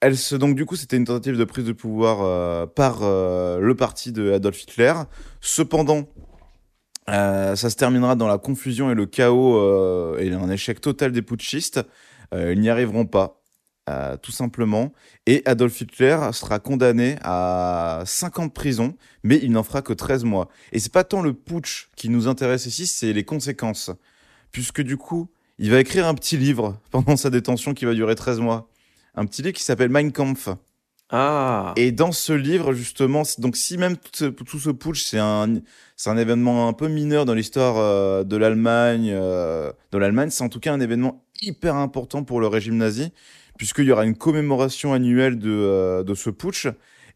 [0.00, 3.74] Elle se donc du coup c'était une tentative de prise de pouvoir euh, par le
[3.74, 4.94] parti de Adolf Hitler.
[5.40, 6.08] Cependant
[7.08, 11.80] ça se terminera dans la confusion et le chaos et un échec total des putschistes.
[12.32, 13.40] Ils n'y arriveront pas.
[13.88, 14.92] Euh, tout simplement.
[15.26, 19.92] Et Adolf Hitler sera condamné à 5 ans de prison, mais il n'en fera que
[19.92, 20.48] 13 mois.
[20.72, 23.90] Et c'est pas tant le putsch qui nous intéresse ici, c'est les conséquences.
[24.50, 28.14] Puisque du coup, il va écrire un petit livre pendant sa détention qui va durer
[28.14, 28.68] 13 mois.
[29.14, 30.48] Un petit livre qui s'appelle Mein Kampf.
[31.08, 35.20] Ah Et dans ce livre, justement, donc si même tout ce, tout ce putsch, c'est
[35.20, 35.60] un,
[35.94, 40.42] c'est un événement un peu mineur dans l'histoire euh, de l'Allemagne, euh, de l'Allemagne, c'est
[40.42, 43.12] en tout cas un événement hyper important pour le régime nazi,
[43.56, 46.68] puisqu'il y aura une commémoration annuelle de, euh, de ce putsch,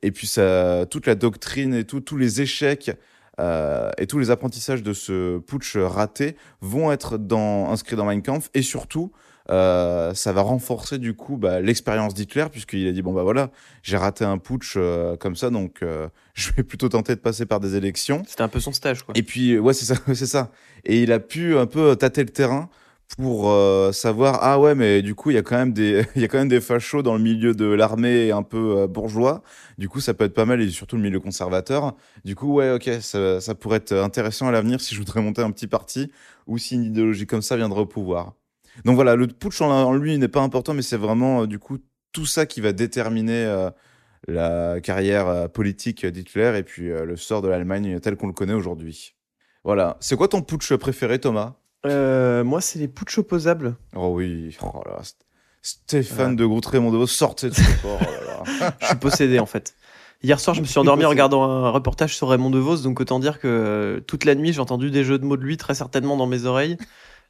[0.03, 2.91] et puis ça, toute la doctrine et tout, tous les échecs
[3.39, 8.23] euh, et tous les apprentissages de ce putsch raté vont être dans, inscrits dans Mein
[8.23, 9.13] Kampf, et surtout,
[9.51, 13.51] euh, ça va renforcer du coup bah, l'expérience d'Hitler, puisqu'il a dit, bon bah voilà,
[13.83, 15.83] j'ai raté un putsch euh, comme ça, donc
[16.35, 18.23] je vais plutôt tenter de passer par des élections.
[18.27, 19.15] C'était un peu son stage quoi.
[19.17, 20.51] Et puis, ouais, c'est ça, c'est ça.
[20.85, 22.69] Et il a pu un peu tâter le terrain
[23.17, 26.23] pour euh, savoir, ah ouais, mais du coup, il y a quand même des, il
[26.23, 29.43] y a quand même des fachos dans le milieu de l'armée un peu euh, bourgeois.
[29.79, 31.97] Du coup, ça peut être pas mal, et surtout le milieu conservateur.
[32.25, 35.43] Du coup, ouais, ok, ça, ça pourrait être intéressant à l'avenir si je voudrais monter
[35.43, 36.11] un petit parti
[36.47, 38.35] ou si une idéologie comme ça viendrait au pouvoir.
[38.85, 41.79] Donc voilà, le putsch en, lui n'est pas important, mais c'est vraiment, euh, du coup,
[42.13, 43.71] tout ça qui va déterminer euh,
[44.29, 49.15] la carrière politique d'Hitler et puis le sort de l'Allemagne tel qu'on le connaît aujourd'hui.
[49.65, 49.97] Voilà.
[50.01, 51.61] C'est quoi ton putsch préféré, Thomas?
[51.87, 53.75] Euh, moi, c'est les putsch opposables.
[53.97, 54.57] Oh oui.
[54.63, 55.03] Oh là là.
[55.03, 55.15] St-
[55.63, 58.01] Stéphane de Raymond DeVos, sortez de ce corps.
[58.01, 58.77] Oh là là.
[58.81, 59.75] Je suis possédé en fait.
[60.23, 63.19] Hier soir, je me suis endormi en regardant un reportage sur Raymond DeVos, donc autant
[63.21, 65.75] dire que euh, toute la nuit, j'ai entendu des jeux de mots de lui très
[65.75, 66.77] certainement dans mes oreilles.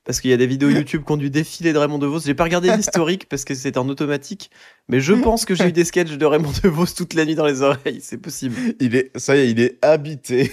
[0.05, 2.21] parce qu'il y a des vidéos YouTube qui ont du défilé de Raymond DeVos.
[2.21, 4.51] J'ai pas regardé l'historique parce que c'est en automatique,
[4.89, 7.47] mais je pense que j'ai eu des sketchs de Raymond DeVos toute la nuit dans
[7.47, 8.01] les oreilles.
[8.01, 8.55] C'est possible.
[8.81, 10.51] Il est, ça y est, il est habité.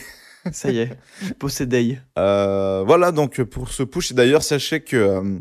[0.51, 0.97] Ça y est,
[1.39, 1.99] possédé.
[2.17, 5.39] Euh, voilà, donc pour ce push, et d'ailleurs, sachez que euh,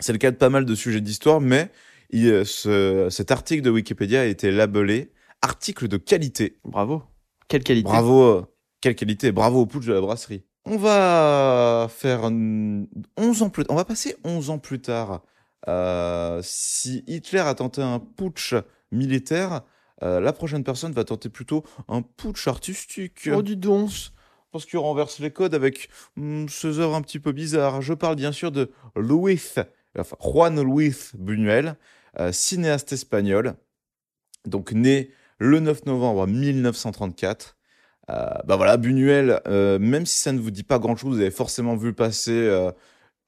[0.00, 1.70] c'est le cas de pas mal de sujets d'histoire, mais
[2.10, 6.58] il, euh, ce- cet article de Wikipédia a été labellé article de qualité.
[6.64, 7.02] Bravo.
[7.48, 7.84] Quelle qualité.
[7.84, 8.42] Bravo, euh,
[8.80, 10.42] quelle qualité, bravo au putsch de la brasserie.
[10.64, 15.22] On va faire hum, 11 ans plus on va passer 11 ans plus tard.
[15.68, 18.54] Euh, si Hitler a tenté un putsch
[18.92, 19.62] militaire,
[20.02, 23.28] euh, la prochaine personne va tenter plutôt un putsch artistique.
[23.32, 23.90] Oh, dis donc.
[24.64, 27.82] Parce renverse les codes avec hum, ces œuvres un petit peu bizarres.
[27.82, 29.54] Je parle bien sûr de Luis,
[29.98, 31.76] enfin Juan Luis Buñuel,
[32.18, 33.54] euh, cinéaste espagnol,
[34.46, 37.56] donc né le 9 novembre 1934.
[38.08, 38.14] Euh,
[38.44, 41.76] bah voilà, Buñuel, euh, même si ça ne vous dit pas grand-chose, vous avez forcément
[41.76, 42.70] vu passer euh,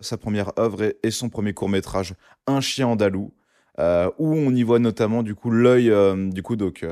[0.01, 2.15] sa première œuvre et, et son premier court-métrage,
[2.47, 3.35] Un chien andalou,
[4.19, 5.93] où on y voit notamment du coup l'œil,
[6.33, 6.85] du coup donc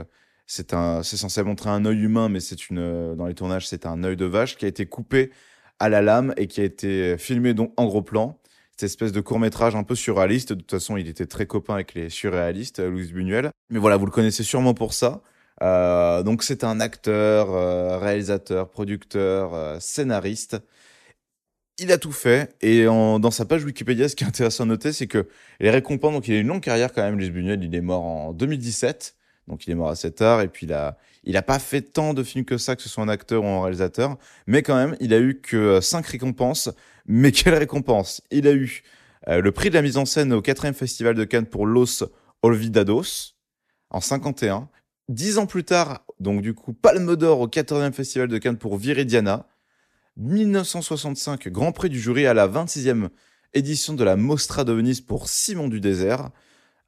[0.47, 0.73] c'est
[1.17, 4.17] censé montrer un œil humain, mais c'est une, euh, dans les tournages c'est un œil
[4.17, 5.31] de vache qui a été coupé
[5.79, 8.39] à la lame et qui a été filmé donc en gros plan.
[8.73, 10.53] Cette espèce de court métrage un peu surréaliste.
[10.53, 13.51] De toute façon, il était très copain avec les surréalistes, euh, Louis Buñuel.
[13.71, 15.23] Mais voilà, vous le connaissez sûrement pour ça.
[15.63, 20.59] Euh, donc c'est un acteur, euh, réalisateur, producteur, euh, scénariste.
[21.79, 24.95] Il a tout fait et dans sa page Wikipédia, ce qui est intéressant à noter,
[24.95, 25.29] c'est que
[25.61, 28.03] les récompenses, donc il a une longue carrière quand même, Louis Buñuel, il est mort
[28.03, 29.15] en 2017,
[29.49, 32.15] donc il est mort assez tard et puis il a, il a pas fait tant
[32.15, 34.97] de films que ça, que ce soit un acteur ou un réalisateur, mais quand même,
[35.01, 36.71] il a eu que cinq récompenses.
[37.07, 38.23] Mais quelle récompense?
[38.31, 38.83] Il a eu
[39.29, 42.05] euh, le prix de la mise en scène au 4 Festival de Cannes pour Los
[42.43, 43.35] Olvidados
[43.91, 44.69] en 51.
[45.09, 48.77] Dix ans plus tard, donc du coup, Palme d'Or au 14e Festival de Cannes pour
[48.77, 49.47] Viridiana.
[50.17, 53.11] 1965, Grand Prix du jury à la 26e
[53.55, 56.31] édition de la Mostra de Venise pour Simon du Désert.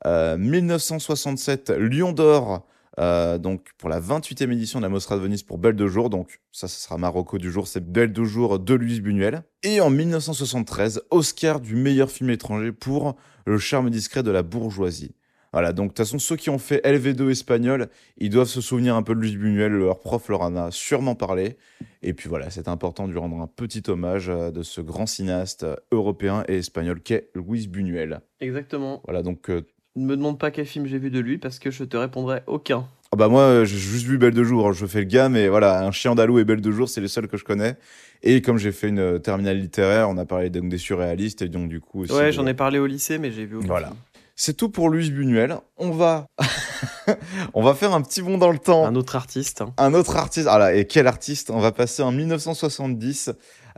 [0.06, 2.66] Euh, 1967, Lion d'Or,
[2.98, 6.10] euh, donc pour la 28e édition de la Mostra de Venise pour Belle de Jour.
[6.10, 9.42] Donc ça, ce sera Marocco du jour, c'est Belle de Jour de Louise Buñuel.
[9.62, 15.14] Et en 1973, Oscar du meilleur film étranger pour Le charme discret de la bourgeoisie.
[15.52, 18.94] Voilà, donc de toute façon, ceux qui ont fait LV2 espagnol, ils doivent se souvenir
[18.96, 21.56] un peu de Louise Buñuel, leur prof leur en a sûrement parlé.
[22.02, 25.06] Et puis voilà, c'est important de lui rendre un petit hommage euh, de ce grand
[25.06, 28.20] cinéaste euh, européen et espagnol qu'est Louise Buñuel.
[28.40, 29.00] Exactement.
[29.04, 29.66] Voilà, donc euh,
[29.98, 32.42] Ne me demande pas quel film j'ai vu de lui parce que je te répondrai
[32.46, 32.86] aucun.
[33.10, 35.28] Ah bah moi, euh, j'ai juste vu Belle de jour, hein, je fais le gars,
[35.28, 37.76] mais voilà, un chien andalou et Belle de jour, c'est les seuls que je connais.
[38.22, 41.48] Et comme j'ai fait une euh, terminale littéraire, on a parlé donc des surréalistes et
[41.48, 42.12] donc du coup aussi.
[42.12, 43.86] Ouais, j'en ai parlé au lycée, mais j'ai vu aucun Voilà.
[43.88, 43.98] film.
[44.36, 45.56] C'est tout pour Louise Buñuel.
[45.78, 46.26] On va,
[47.54, 48.86] on va faire un petit bond dans le temps.
[48.86, 49.62] Un autre artiste.
[49.62, 49.72] hein.
[49.78, 51.50] Un autre artiste, ah là, et quel artiste?
[51.50, 53.30] On va passer en 1970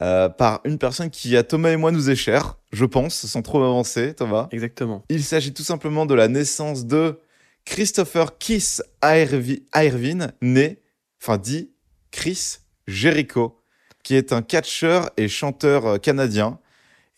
[0.03, 3.43] euh, par une personne qui à Thomas et moi nous est chère, je pense, sans
[3.43, 4.49] trop avancer, Thomas.
[4.53, 5.05] Exactement.
[5.11, 7.21] Il s'agit tout simplement de la naissance de
[7.67, 10.79] Christopher Kiss Irvi- Irvin, né,
[11.21, 11.71] enfin dit
[12.11, 13.61] Chris Jericho,
[14.03, 16.59] qui est un catcheur et chanteur euh, canadien.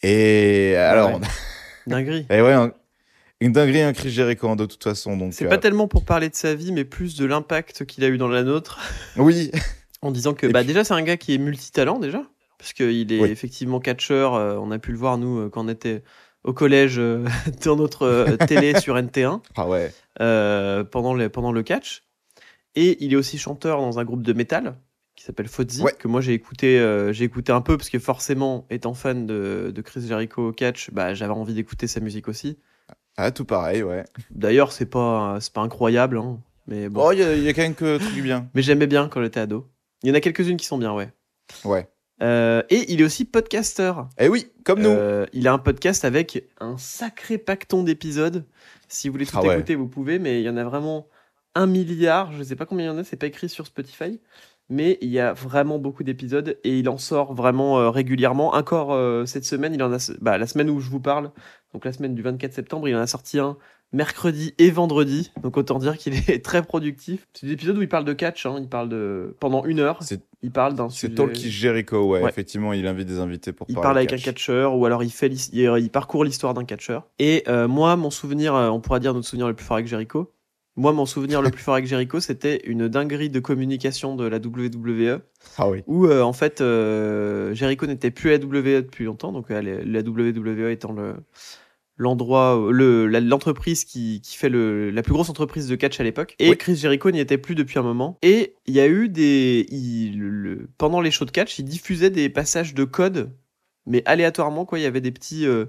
[0.03, 1.27] Et alors, ouais.
[1.87, 2.27] Dinguerie.
[2.31, 2.73] et ouais, un-
[3.41, 5.17] une dinguerie, un Chris Jericho hein, de toute façon.
[5.17, 8.05] Donc, C'est euh, pas tellement pour parler de sa vie, mais plus de l'impact qu'il
[8.05, 8.79] a eu dans la nôtre.
[9.17, 9.51] oui,
[10.03, 12.23] En disant que Et bah, puis- déjà, c'est un gars qui est multitalent, déjà.
[12.63, 13.29] Parce qu'il est Oui.
[13.29, 14.35] effectivement catcheur.
[14.35, 16.05] euh, on a pu le voir, nous, euh, quand on était
[16.45, 17.25] au collège, euh,
[17.65, 22.05] dans notre télé sur NT1, ah ouais, euh, pendant, le, pendant le catch.
[22.77, 24.77] Et il est aussi chanteur dans un groupe de métal
[25.17, 25.93] qui s'appelle Fozzy, Ouais.
[25.99, 29.73] que moi j'ai écouté, euh, j'ai écouté un peu, parce que forcément, étant fan de,
[29.75, 32.59] de Chris Jericho au catch, bah, j'avais envie d'écouter sa musique aussi.
[33.17, 34.05] ah tout pareil, ouais.
[34.31, 37.03] D'ailleurs, c'est pas, c'est pas incroyable, hein, mais bon.
[37.09, 38.49] Oh, il y, a- il y a quand même que truc bien.
[38.55, 39.69] Mais j'aimais bien quand j'étais ado.
[40.05, 41.11] Il y en a quelques-unes qui sont bien, ouais.
[41.65, 41.87] Ouais.
[42.23, 44.09] Euh, et il est aussi podcasteur.
[44.19, 44.91] Eh oui, comme nous.
[44.91, 48.45] Euh, il a un podcast avec un sacré pacton d'épisodes.
[48.89, 49.55] Si vous voulez tout Ah ouais.
[49.55, 51.09] écouter, vous pouvez, mais il y en a vraiment
[51.55, 52.33] un milliard.
[52.33, 54.21] Je sais pas combien il y en a, c'est pas écrit sur Spotify.
[54.69, 58.55] Mais il y a vraiment beaucoup d'épisodes et il en sort vraiment euh, régulièrement.
[58.55, 61.33] Encore cette semaine, il en a, bah, la semaine où je vous parle,
[61.75, 63.59] donc la semaine du 24 septembre, il en a sorti un
[63.93, 65.31] mercredi et vendredi.
[65.43, 67.27] Donc autant dire qu'il est très productif.
[67.35, 68.47] C'est des épisodes où il parle de catch.
[68.47, 68.57] hein.
[68.61, 70.01] Il parle de pendant une heure.
[70.43, 71.51] Il parle d'un c'est sujet.
[71.51, 72.29] Jericho, ouais, Ouais.
[72.31, 74.25] Effectivement, il invite des invités pour Il parler parle de avec un catch.
[74.25, 77.07] catcheur ou alors il, fait il, il parcourt l'histoire d'un catcheur.
[77.21, 79.87] Et euh, moi, mon souvenir, euh, on pourra dire notre souvenir le plus fort avec
[79.87, 80.33] Jericho.
[80.75, 84.39] Moi, mon souvenir le plus fort avec Jericho, c'était une dinguerie de communication de la
[84.39, 85.21] WWE
[85.59, 85.83] Ah oui.
[85.87, 89.83] où euh, en fait euh, Jericho n'était plus à la WWE depuis longtemps, donc euh,
[89.85, 91.15] la WWE étant le
[92.03, 96.05] l'endroit, euh, le l'entreprise qui, qui fait le, la plus grosse entreprise de catch à
[96.05, 96.35] l'époque.
[96.39, 96.57] Et Oui.
[96.59, 98.19] Chris Jericho n'y était plus depuis un moment.
[98.23, 102.11] Et il y a eu des, il- le- pendant les shows de catch, il diffusait
[102.11, 103.33] des passages de code
[103.87, 104.79] mais aléatoirement, quoi.
[104.79, 105.67] Il y avait des petits, euh,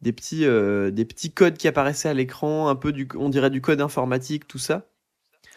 [0.00, 3.50] des petits, euh, des petits codes qui apparaissaient à l'écran, un peu du, on dirait
[3.50, 4.86] du code informatique, tout ça.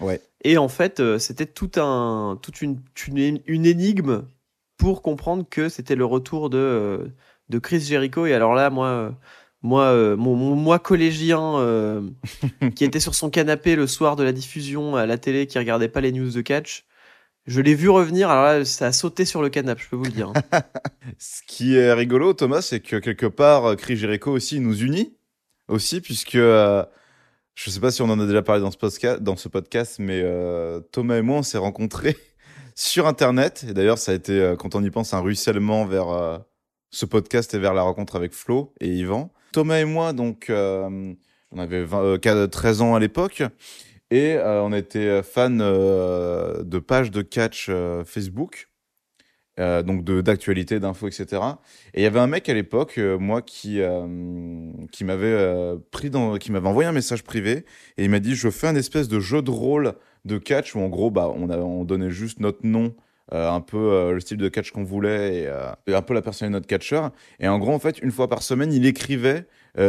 [0.01, 0.21] Ouais.
[0.43, 4.23] Et en fait, euh, c'était tout un, toute une, une, une énigme
[4.77, 7.11] pour comprendre que c'était le retour de,
[7.49, 8.25] de Chris Jericho.
[8.25, 9.17] Et alors là, moi,
[9.63, 12.01] moi, euh, mon, mon moi collégien euh,
[12.75, 15.87] qui était sur son canapé le soir de la diffusion à la télé, qui regardait
[15.87, 16.85] pas les news de catch,
[17.45, 18.29] je l'ai vu revenir.
[18.29, 20.31] Alors là, ça a sauté sur le canapé, je peux vous le dire.
[20.51, 20.61] hein.
[21.17, 25.15] Ce qui est rigolo, Thomas, c'est que quelque part, euh, Chris Jericho aussi nous unit
[25.69, 26.83] aussi, puisque euh,
[27.55, 29.97] je sais pas si on en a déjà parlé dans ce podcast, dans ce podcast
[29.99, 30.23] mais
[30.91, 32.17] Thomas et moi, on s'est rencontrés
[32.75, 33.65] sur Internet.
[33.69, 36.41] Et d'ailleurs, ça a été, quand on y pense, un ruissellement vers
[36.89, 39.31] ce podcast et vers la rencontre avec Flo et Yvan.
[39.53, 41.13] Thomas et moi, donc, euh,
[41.51, 43.43] on avait 20, euh, 4 13 ans à l'époque.
[44.11, 48.69] Et euh, on était fans euh, de pages de catch euh, Facebook,
[49.59, 51.41] euh, donc de- d'actualité, d'infos, etc.
[51.93, 55.77] Et il y avait un mec à l'époque, euh, moi, qui, euh, qui m'avait euh,
[56.39, 57.65] qui m'avait envoyé un message privé
[57.97, 59.93] et il m'a dit je fais un espèce de jeu de rôle
[60.25, 62.95] de catch où en gros bah on, a, on donnait juste notre nom,
[63.31, 66.13] euh, un peu euh, le style de catch qu'on voulait et, euh, et un peu
[66.13, 67.11] la personne de notre catcheur.
[67.39, 69.47] Et en gros en fait une fois par semaine il écrivait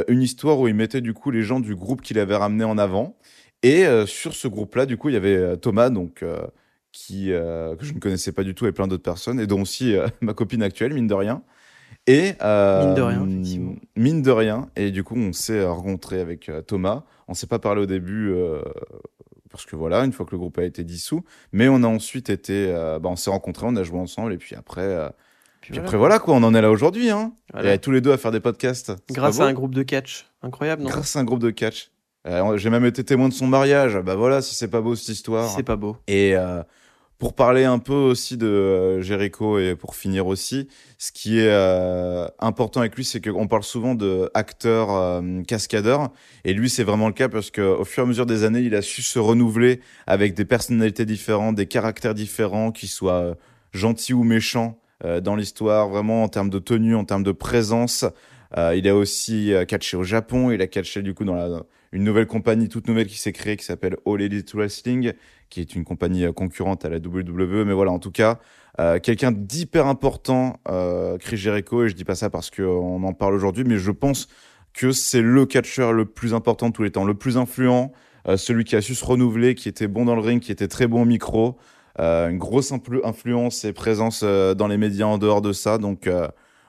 [0.08, 2.78] une histoire où il mettait du coup les gens du groupe qu'il avait ramené en
[2.78, 3.18] avant.
[3.62, 6.24] Et sur ce groupe-là, du coup, il y avait Thomas, donc
[6.90, 9.94] qui que je ne connaissais pas du tout, et plein d'autres personnes, et dont aussi
[10.22, 11.42] ma copine actuelle, mine de rien.
[12.06, 13.74] Et Mine de rien, effectivement.
[13.94, 14.70] Mine de rien.
[14.74, 17.04] Et du coup, on s'est rencontré avec Thomas.
[17.28, 18.32] On s'est pas parlé au début
[19.54, 22.28] parce que voilà, une fois que le groupe a été dissous, mais on a ensuite
[22.28, 25.08] été, euh, bah, on s'est rencontrés, on a joué ensemble, et puis après, euh,
[25.60, 27.32] Puis puis après voilà quoi, on en est là aujourd'hui, hein.
[27.52, 27.74] Voilà.
[27.74, 28.92] Et tous les deux à faire des podcasts.
[29.12, 30.26] Grâce à un groupe de catch.
[30.42, 30.88] Incroyable, non?
[30.88, 31.92] Grâce à un groupe de catch.
[32.26, 33.96] Euh, J'ai même été témoin de son mariage.
[33.98, 35.48] Bah voilà, si c'est pas beau cette histoire.
[35.48, 35.98] C'est pas beau.
[36.08, 36.64] Et euh,
[37.18, 41.50] pour parler un peu aussi de euh, Jericho et pour finir aussi, ce qui est
[41.50, 46.10] euh, important avec lui, c'est qu'on parle souvent de acteur euh, cascadeur.
[46.44, 48.74] Et lui, c'est vraiment le cas parce qu'au fur et à mesure des années, il
[48.74, 53.36] a su se renouveler avec des personnalités différentes, des caractères différents, qui soient
[53.72, 54.78] gentils ou méchants
[55.22, 58.04] dans l'histoire, vraiment en termes de tenue, en termes de présence.
[58.56, 62.68] Il a aussi catché au Japon, il a catché du coup dans une nouvelle compagnie
[62.68, 65.12] toute nouvelle qui s'est créée qui s'appelle All Elite Wrestling,
[65.54, 67.64] qui est une compagnie euh, concurrente à la WWE.
[67.64, 68.40] Mais voilà, en tout cas,
[68.80, 73.12] euh, quelqu'un d'hyper important, euh, Chris Jericho, et je dis pas ça parce qu'on en
[73.12, 74.26] parle aujourd'hui, mais je pense
[74.72, 77.92] que c'est le catcheur le plus important de tous les temps, le plus influent,
[78.36, 80.88] celui qui a su se renouveler, qui était bon dans le ring, qui était très
[80.88, 81.56] bon au micro,
[81.96, 85.78] une grosse influ- influence et présence dans les médias en dehors de ça.
[85.78, 86.10] Donc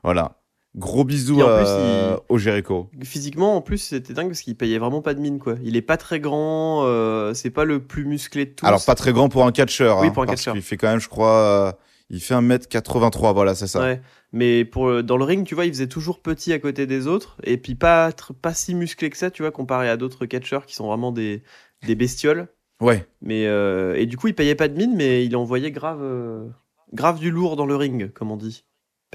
[0.04, 0.38] voilà,
[0.76, 2.90] gros bisous plus, euh, il- au Jericho.
[3.04, 5.56] Physiquement, en plus, c'était dingue parce qu'il payait vraiment pas de mine, quoi.
[5.64, 8.66] Il est pas très grand, euh, c'est pas le plus musclé de tous.
[8.66, 10.54] Alors pas très grand pour un catcheur, Oui, hein, pour un parce catcheur.
[10.54, 11.72] qu'il fait quand même, je crois, euh,
[12.10, 13.80] il fait 1m83, voilà, c'est ça.
[13.82, 14.02] Ouais.
[14.34, 17.08] Mais pour, le- dans le ring, tu vois, il faisait toujours petit à côté des
[17.08, 17.38] autres.
[17.44, 18.12] Et puis pas,
[18.42, 21.42] pas si musclé que ça, tu vois, comparé à d'autres catcheurs qui sont vraiment des,
[21.88, 22.48] des bestioles.
[22.82, 23.06] Ouais.
[23.22, 26.46] Mais, euh, et du coup, il payait pas de mine, mais il envoyait grave, euh,
[26.94, 28.66] grave du lourd dans le ring, comme on dit.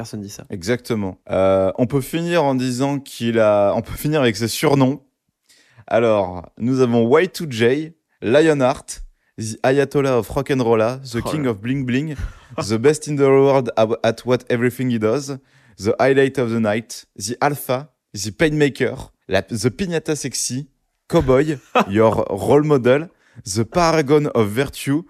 [0.00, 0.46] Personne dit ça.
[0.48, 1.18] Exactement.
[1.30, 3.74] Euh, on peut finir en disant qu'il a.
[3.76, 5.02] On peut finir avec ses surnoms.
[5.86, 9.02] Alors, nous avons Y2J, Lionheart,
[9.36, 12.14] The Ayatollah of Rock'n'Rolla, The Oh King of Bling Bling,
[12.56, 15.36] The Best in the World at What Everything He Does,
[15.76, 18.96] The Highlight of the Night, The Alpha, The Painmaker,
[19.28, 20.66] la, The Piñata Sexy,
[21.10, 21.58] Cowboy,
[21.90, 23.10] Your Role Model,
[23.44, 25.02] The Paragon of Virtue,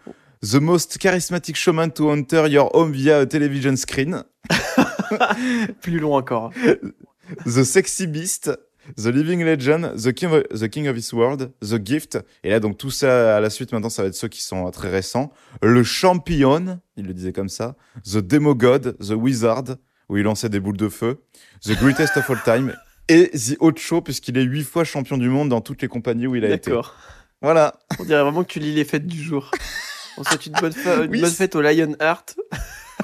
[0.42, 4.24] The Most Charismatic Showman to Enter Your Home via a Television Screen,
[5.80, 6.52] Plus long encore.
[7.46, 8.50] The Sexy Beast,
[8.96, 12.18] The Living Legend, The King, of, The King of His World, The Gift.
[12.44, 14.66] Et là, donc tout ça à la suite, maintenant, ça va être ceux qui sont
[14.66, 15.32] euh, très récents.
[15.62, 17.76] Le Champion, il le disait comme ça.
[18.04, 19.64] The Demo God, The Wizard,
[20.08, 21.22] où il lançait des boules de feu.
[21.64, 22.74] The Greatest of All Time.
[23.08, 26.36] Et The Ocho, puisqu'il est huit fois champion du monde dans toutes les compagnies où
[26.36, 26.70] il a été.
[26.70, 26.94] D'accord.
[27.42, 27.78] Voilà.
[27.98, 29.50] On dirait vraiment que tu lis les fêtes du jour.
[30.18, 32.36] On souhaite une bonne, fa- une Oui, bonne fête au Lionheart,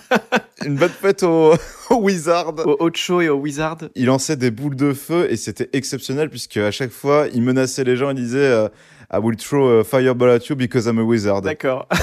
[0.65, 1.53] Une bonne fête au,
[1.91, 2.55] au Wizard.
[2.67, 3.79] au Ocho et au Wizard.
[3.95, 7.85] il lançait des boules de feu et c'était exceptionnel puisque à chaque fois il menaçait
[7.85, 8.69] les gens et disait euh,
[9.13, 11.43] I will throw a fireball at you because I'm a wizard.
[11.43, 11.89] D'accord.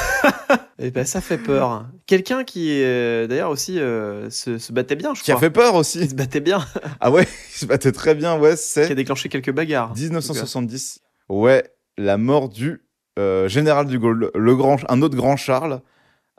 [0.80, 1.86] Et ben ça fait peur.
[2.08, 5.48] Quelqu'un qui euh, d'ailleurs aussi euh, se, se battait bien, je Qui a crois.
[5.48, 6.10] fait peur Il aussi.
[6.10, 6.66] se battait bien,
[7.00, 9.94] Ah ouais, il se battait très bien, ouais, qui a c'est déclenché quelques bagarres.
[9.96, 11.00] 1970.
[11.30, 11.64] Ouais,
[11.98, 12.82] la mort du
[13.20, 15.80] euh, général de Gaulle, le grand, un autre grand Charles.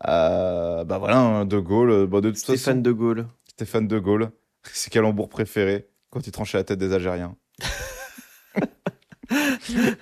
[0.08, 3.26] Euh, bah voilà, hein, de Gaulle, euh, bah de toute Stéphane façon, de Gaulle.
[3.48, 4.30] Stéphane de Gaulle,
[4.64, 7.36] c'est calembour préféré quand il tranchait la tête des Algériens.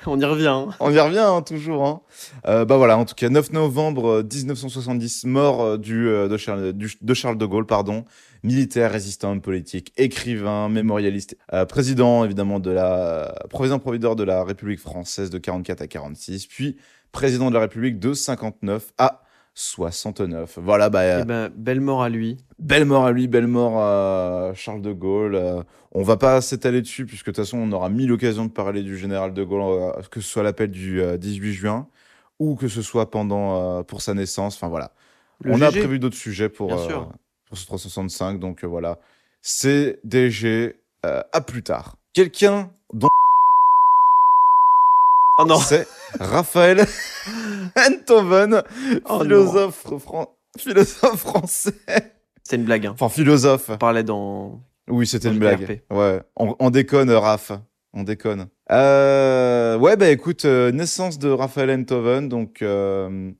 [0.07, 0.49] On y revient.
[0.49, 0.69] hein.
[0.81, 1.87] On y revient hein, toujours.
[1.87, 2.01] Hein.
[2.47, 6.73] Euh, bah voilà, en tout cas, 9 novembre euh, 1970, mort du, euh, de, Charles,
[6.73, 8.05] du- de Charles de Gaulle, pardon,
[8.43, 14.81] militaire, résistant, politique, écrivain, mémorialiste, euh, président évidemment de la président provideur de la République
[14.81, 16.77] française de 44 à 46, puis
[17.13, 19.22] président de la République de 59 à
[19.55, 20.59] 69.
[20.63, 22.39] Voilà, bah, euh, Eh ben, belle mort à lui.
[22.59, 25.35] Belle mort à lui, belle mort à Charles de Gaulle.
[25.35, 25.63] Euh,
[25.93, 28.83] on va pas s'étaler dessus, puisque de toute façon, on aura mille occasions de parler
[28.83, 31.89] du général de Gaulle, euh, que ce soit l'appel du euh, 18 juin,
[32.39, 34.57] ou que ce soit pendant pour sa naissance.
[34.57, 34.93] Enfin voilà.
[35.43, 37.05] Le on a prévu d'autres sujets pour, euh,
[37.47, 38.99] pour ce 365, donc euh, voilà.
[39.41, 41.97] CDG, euh, à plus tard.
[42.13, 42.71] Quelqu'un
[45.39, 45.59] Oh non.
[45.59, 45.87] c'est
[46.21, 46.85] Raphaël
[47.77, 48.63] Enthoven,
[49.09, 51.75] Oh philosophe, fran- philosophe français.
[52.43, 52.87] C'est une blague.
[52.87, 52.93] Hein.
[52.95, 53.71] Enfin, philosophe.
[53.71, 54.61] On parlait dans.
[54.89, 55.83] Oui, c'était une blague.
[55.91, 57.53] Ouais, on, on déconne, Raph.
[57.95, 58.49] On déconne.
[58.71, 63.31] Euh, ouais, bah écoute, euh, naissance de Raphaël Enthoven, donc euh,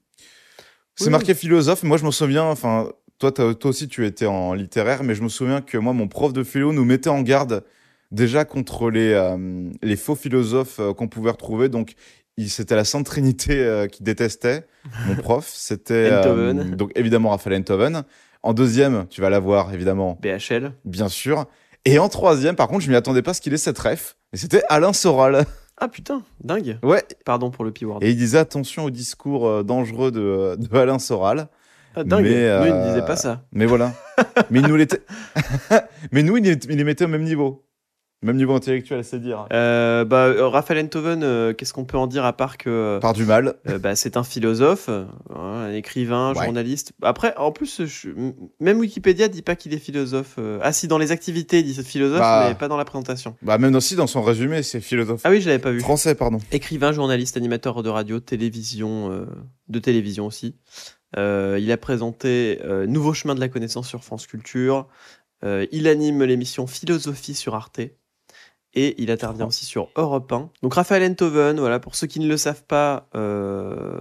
[0.95, 1.11] c'est Oui.
[1.11, 1.83] marqué philosophe.
[1.85, 5.29] Moi, je me souviens, enfin, toi, toi aussi, tu étais en littéraire, mais je me
[5.29, 7.65] souviens que moi, mon prof de philo nous mettait en garde
[8.13, 11.69] déjà contre les, euh, les faux philosophes euh, qu'on pouvait retrouver.
[11.69, 11.95] Donc,
[12.47, 14.67] c'était la Sainte Trinité euh, qui détestait.
[15.07, 16.23] Mon prof, c'était
[16.77, 18.05] donc évidemment Raphaël Enthoven.
[18.43, 20.73] En deuxième, tu vas l'avoir évidemment BHL.
[20.85, 21.47] bien sûr.
[21.85, 24.17] Et en troisième, par contre, je m'y attendais pas à ce qu'il ait cette ref.
[24.33, 25.45] Et c'était Alain Soral.
[25.79, 26.79] Ah putain, dingue.
[26.83, 27.03] Ouais.
[27.25, 27.99] Pardon pour le P-word.
[28.03, 31.49] Et il disait attention au discours euh, dangereux de, de Alain Soral.
[31.95, 32.25] Ah, dingue.
[32.25, 33.45] mais, Nous, il ne disait pas ça.
[33.53, 33.93] Mais voilà.
[34.51, 34.77] mais nous
[36.13, 37.65] mais nous, il les mettait au même niveau.
[38.23, 39.47] Même niveau intellectuel, c'est dire.
[39.53, 43.13] Euh, bah, euh, Raphaël Enthoven, euh, qu'est-ce qu'on peut en dire à part que Par
[43.15, 43.55] du mal.
[43.69, 45.05] euh, bah, c'est un philosophe, euh,
[45.35, 46.45] un écrivain, Ouais.
[46.45, 46.93] journaliste.
[47.03, 48.11] Après, en plus, je-
[48.61, 50.37] même Wikipédia dit pas qu'il est philosophe.
[50.39, 50.61] euh.
[50.63, 52.47] Ah si, dans les activités, il dit philosophe, Bah.
[52.49, 53.35] mais pas dans la présentation.
[53.43, 55.23] Bah, même aussi dans son résumé, c'est philosophe.
[55.25, 55.81] Ah oui, je l'avais pas vu.
[55.81, 56.39] Français, pardon.
[56.53, 59.27] Écrivain, journaliste, animateur de radio, télévision, euh,
[59.69, 60.55] de télévision aussi.
[61.19, 64.87] Euh, il a présenté euh, Nouveau chemin de la connaissance sur France Culture.
[65.45, 67.81] Euh, il anime l'émission Philosophie sur Arte.
[68.75, 70.51] Et il intervient aussi sur Europe 1.
[70.63, 74.01] Donc Raphaël Enthoven, voilà, pour ceux qui ne le savent pas, euh,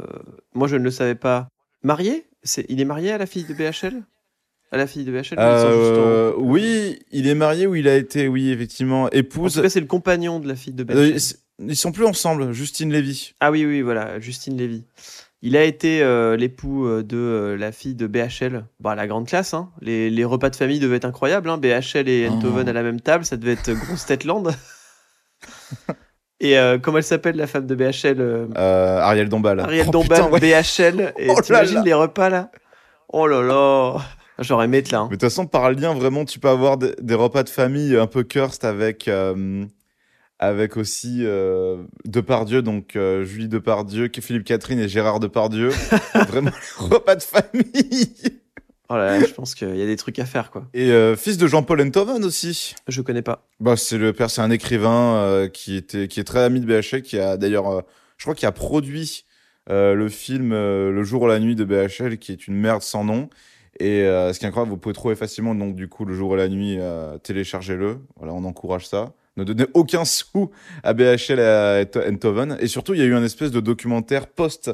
[0.53, 1.47] moi je ne le savais pas.
[1.83, 2.25] Marié?
[2.69, 4.01] Il est marié à la fille de BHL
[4.71, 8.27] À la fille de BHL en- Euh, oui, il est marié ou il a été,
[8.29, 9.55] oui, effectivement, En épouse.
[9.55, 10.97] tout cas, c'est le compagnon de la fille de BHL.
[10.97, 11.07] Euh,
[11.59, 13.33] ils- ils sont plus ensemble, Justine Lévy.
[13.41, 14.85] Ah oui, oui, voilà, Justine Lévy.
[15.43, 18.63] Il a été euh, l'époux euh, de euh, la fille de BHL.
[18.79, 19.69] Bah, la grande classe, hein.
[19.81, 21.49] Les, les repas de famille devaient être incroyables.
[21.49, 21.57] Hein.
[21.57, 22.33] BHL et Oh.
[22.33, 24.51] Enthoven à la même table, ça devait être grosse Tetland.
[26.39, 29.59] et euh, comment elle s'appelle, la femme de BHL Ariel Dombal.
[29.61, 30.39] Ariel Oh, Dombal, putain, ouais.
[30.39, 31.13] BHL.
[31.17, 31.83] Et Oh t'imagines là.
[31.85, 32.51] les repas là?
[33.09, 33.97] Oh là là
[34.39, 34.99] J'aurais aimé être là.
[35.01, 35.07] hein.
[35.09, 37.95] Mais de toute façon, par lien, vraiment, tu peux avoir des, des repas de famille
[37.97, 39.65] un peu cursed avec, euh,
[40.41, 45.69] avec aussi euh, Depardieu, donc euh, Julie Depardieu, Philippe Catherine et Gérard Depardieu.
[46.27, 48.39] vraiment, repas de famille.
[48.89, 50.67] Oh là là, je pense qu'il y a des trucs à faire, quoi.
[50.73, 52.73] Et euh, fils de Jean-Paul Enthoven aussi.
[52.87, 53.47] Je connais pas.
[53.59, 57.03] Bah, c'est le père, c'est un écrivain qui était, qui est très ami de BHL,
[57.03, 57.83] qui a d'ailleurs,
[58.17, 59.25] je crois, qui a produit
[59.69, 63.29] le film Le jour ou la nuit de BHL, qui est une merde sans nom.
[63.79, 66.37] Et ce qui est incroyable, vous pouvez trouver facilement donc du coup Le jour et
[66.37, 66.79] la nuit,
[67.23, 67.99] téléchargez-le.
[68.17, 69.13] Voilà, on encourage ça.
[69.41, 70.51] Ne donnez aucun sou
[70.83, 72.57] à BHL et à Enthoven.
[72.59, 74.71] Et surtout, il y a eu un espèce de documentaire post.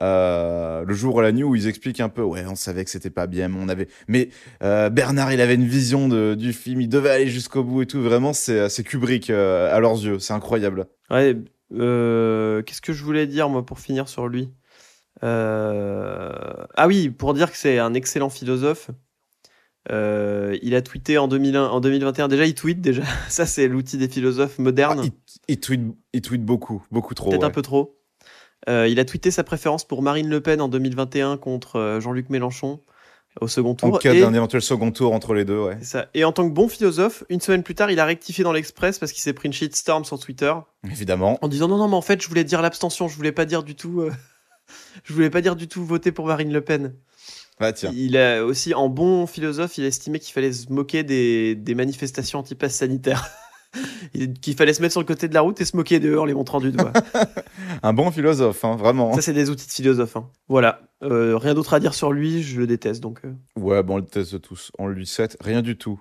[0.00, 2.90] euh, le jour et la nuit où ils expliquent un peu ouais on savait que
[2.90, 4.28] c'était pas bien mais on avait mais
[4.62, 7.86] euh, Bernard il avait une vision de, du film il devait aller jusqu'au bout et
[7.86, 11.34] tout vraiment c'est c'est Kubrick euh, à leurs yeux c'est incroyable Ouais,
[11.70, 14.50] qu'est-ce que je voulais dire, moi, pour finir sur lui?
[16.76, 18.90] Ah oui, pour dire que c'est un excellent philosophe.
[19.90, 22.28] Euh, il a tweeté en, 2001, en 2021.
[22.28, 23.02] Déjà, il tweet, déjà.
[23.28, 25.00] Ça, c'est l'outil des philosophes modernes.
[25.02, 25.12] Ah, il,
[25.48, 25.80] il tweet
[26.12, 27.46] il tweet beaucoup beaucoup trop Peut-être ouais.
[27.46, 27.98] un peu trop.
[28.68, 32.28] Euh, il a tweeté sa préférence pour Marine Le Pen en 2021 contre euh, Jean-Luc
[32.28, 32.80] Mélenchon
[33.40, 33.98] au second en tour.
[34.00, 36.08] cas Et- d'un éventuel second tour entre les deux ouais ça.
[36.14, 38.98] Et en tant que bon philosophe, une semaine plus tard, il a rectifié dans l'Express
[38.98, 40.52] parce qu'il s'est pris une shitstorm sur Twitter
[40.90, 43.44] évidemment en disant non non mais en fait je voulais dire l'abstention, je voulais pas
[43.44, 44.10] dire du tout, euh,
[45.04, 46.94] je voulais pas dire du tout voter pour Marine Le Pen.
[47.60, 51.54] Ah Il a aussi en bon philosophe, il a estimé qu'il fallait se moquer des,
[51.54, 53.26] des manifestations anti-pass sanitaire.
[54.14, 56.18] Il- qu'il fallait se mettre sur le côté de la route et se moquer d'eux
[56.18, 56.90] en les montrant du doigt.
[57.82, 60.16] un bon philosophe hein, vraiment Ça c'est des outils de philosophe.
[60.16, 60.26] hein.
[60.48, 63.20] Voilà, Euh, rien d'autre à dire sur lui, je le déteste donc.
[63.26, 63.32] euh.
[63.60, 64.72] Ouais, bon, on le teste tous.
[64.78, 66.00] On lui souhaite rien du tout.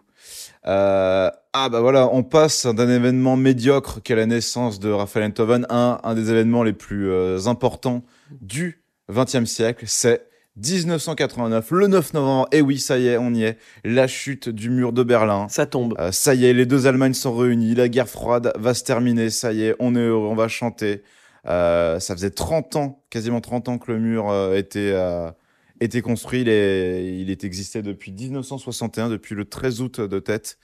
[0.65, 5.65] Euh, ah bah voilà, on passe d'un événement médiocre qu'est la naissance de Raphaël Enthoven
[5.69, 8.03] à un, un des événements les plus euh, importants
[8.41, 8.81] du
[9.11, 10.25] XXe siècle, c'est
[10.57, 14.69] 1989, le 9 novembre, et oui, ça y est, on y est, la chute du
[14.69, 15.47] mur de Berlin.
[15.49, 15.95] Ça tombe.
[15.99, 19.29] Euh, ça y est, les deux Allemagnes sont réunies, la guerre froide va se terminer,
[19.29, 21.03] ça y est, on est heureux, on va chanter.
[21.47, 25.31] Euh, ça faisait 30 ans, quasiment 30 ans que le mur euh, était, euh,
[25.79, 30.57] était construit, il, est, il est existé depuis 1961, depuis le 13 août de tête.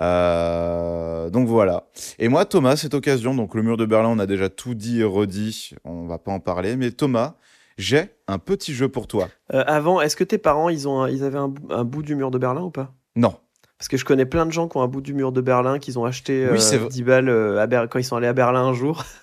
[0.00, 1.88] Euh, donc voilà.
[2.18, 5.00] Et moi, Thomas, cette occasion, donc le mur de Berlin, on a déjà tout dit
[5.00, 7.36] et redit, on va pas en parler, mais Thomas,
[7.80, 9.28] j'ai un petit jeu pour toi.
[9.52, 12.02] Euh, avant, est-ce que tes parents, ils, ont un- ils avaient un, bout- un bout
[12.02, 12.92] du mur de Berlin ou pas?
[13.16, 13.34] Non.
[13.78, 15.78] Parce que je connais plein de gens qui ont un bout du mur de Berlin,
[15.78, 16.88] qu'ils ont acheté Oui, euh, c'est vrai.
[16.90, 19.04] 10 balles euh, à Ber- quand ils sont allés à Berlin un jour.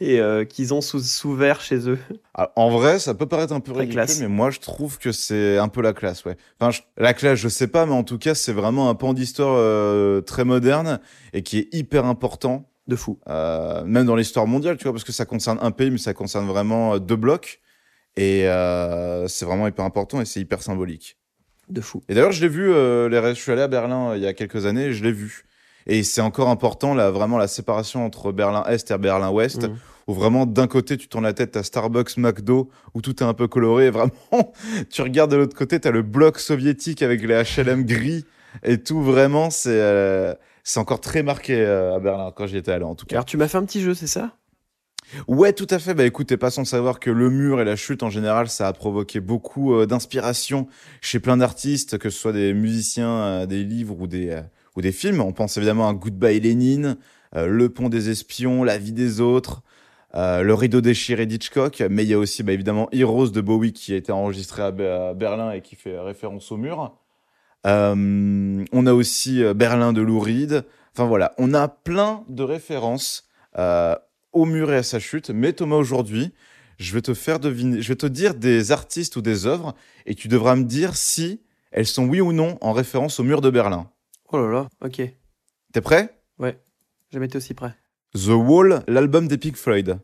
[0.00, 1.98] Et euh, qu'ils ont sous, sous verre chez eux.
[2.34, 4.20] Ah, En vrai, ça peut paraître un peu ridicule, classe.
[4.20, 6.36] mais moi je trouve que c'est un peu la classe, ouais.
[6.58, 9.12] Enfin, je- la classe, je sais pas, mais en tout cas, c'est vraiment un pan
[9.12, 10.98] d'histoire euh, très moderne
[11.34, 13.20] et qui est hyper important, De fou.
[13.28, 16.14] euh, même dans l'histoire mondiale, tu vois, parce que ça concerne un pays, mais ça
[16.14, 17.60] concerne vraiment euh, deux blocs.
[18.16, 21.16] Et euh, c'est vraiment hyper important et c'est hyper symbolique.
[21.68, 22.02] De fou.
[22.08, 24.26] Et d'ailleurs, je l'ai vu, euh, les je suis allé à Berlin euh, il y
[24.26, 25.44] a quelques années et je l'ai vu.
[25.86, 29.76] Et c'est encore important, là, vraiment la séparation entre Berlin-Est et Berlin-Ouest, Mhm.
[30.06, 33.34] où vraiment d'un côté tu tournes la tête, t'as Starbucks, McDo, où tout est un
[33.34, 34.12] peu coloré, et vraiment
[34.90, 38.24] tu regardes de l'autre côté, t'as le bloc soviétique avec les HLM gris
[38.62, 42.70] et tout, vraiment c'est euh, c'est encore très marqué euh, à Berlin quand j'y étais
[42.70, 43.16] allé en tout cas.
[43.16, 44.36] Alors, tu m'as fait un petit jeu, c'est ça?
[45.28, 45.94] Ouais, tout à fait.
[45.94, 48.68] Bah écoute, t'es pas sans savoir que le mur et la chute en général, ça
[48.68, 50.68] a provoqué beaucoup euh, d'inspiration
[51.00, 54.42] chez plein d'artistes, que ce soit des musiciens, euh, des livres ou des, euh,
[54.76, 55.20] ou des films.
[55.20, 56.96] On pense évidemment à Goodbye Lénine,
[57.34, 59.62] Le pont des espions, La vie des autres,
[60.14, 63.92] Le rideau déchiré d'Hitchcock, mais il y a aussi bah, évidemment Heroes de Bowie qui
[63.92, 66.96] a été enregistré à, Be- à Berlin et qui fait référence au mur.
[67.64, 70.64] On a aussi Berlin de Lou Reed.
[70.94, 73.28] Enfin voilà, on a plein de références
[74.32, 75.30] au mur et à sa chute.
[75.30, 76.32] Mais Thomas, aujourd'hui,
[76.78, 79.74] je vais te faire deviner, je vais te dire des artistes ou des œuvres
[80.06, 83.40] et tu devras me dire si elles sont oui ou non en référence au mur
[83.40, 83.90] de Berlin.
[84.30, 85.02] Oh là là, ok.
[85.72, 86.18] T'es prêt?
[87.12, 87.74] Jamais été aussi près.
[88.14, 89.98] The Wall, l'album des Pink Floyd.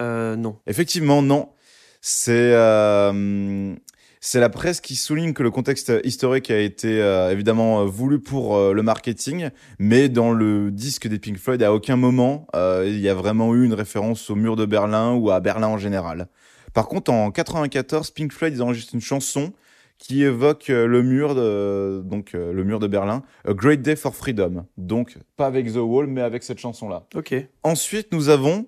[0.00, 0.58] Euh, non.
[0.66, 1.52] Effectivement, non.
[2.00, 3.74] C'est euh,
[4.20, 8.18] c'est la presse qui souligne que le contexte historique a été euh, évidemment euh, voulu
[8.18, 12.98] pour euh, le marketing, mais dans le disque des Pink Floyd, à aucun moment il
[12.98, 16.28] y a vraiment eu une référence au mur de Berlin ou à Berlin en général.
[16.74, 19.52] Par contre, en 94, Pink Floyd ils enregistrent une chanson
[19.98, 24.66] qui évoque le mur de donc le mur de Berlin, A Great Day for Freedom.
[24.76, 27.06] Donc pas avec The Wall, mais avec cette chanson là.
[27.14, 27.34] Ok.
[27.62, 28.66] Ensuite, nous avons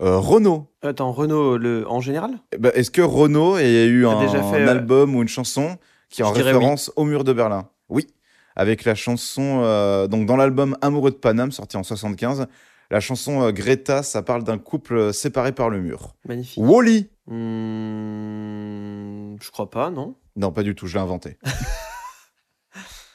[0.00, 0.66] euh, Renault.
[0.82, 1.88] Attends, Renault, le...
[1.88, 2.38] en général?
[2.52, 5.22] Eh ben, Est-ce que Renault a eu A un, déjà fait, un euh, album ou
[5.22, 5.76] une chanson
[6.08, 7.68] qui est en référence au mur de Berlin?
[7.88, 8.06] Oui,
[8.54, 12.46] avec la chanson, euh, donc dans l'album Amoureux de Paname, sorti en 75,
[12.90, 16.14] la chanson Greta, ça parle d'un couple séparé par le mur.
[16.28, 16.62] Magnifique.
[16.62, 21.38] Wally Hmm, je crois pas, non Non, pas du tout, je l'ai inventé.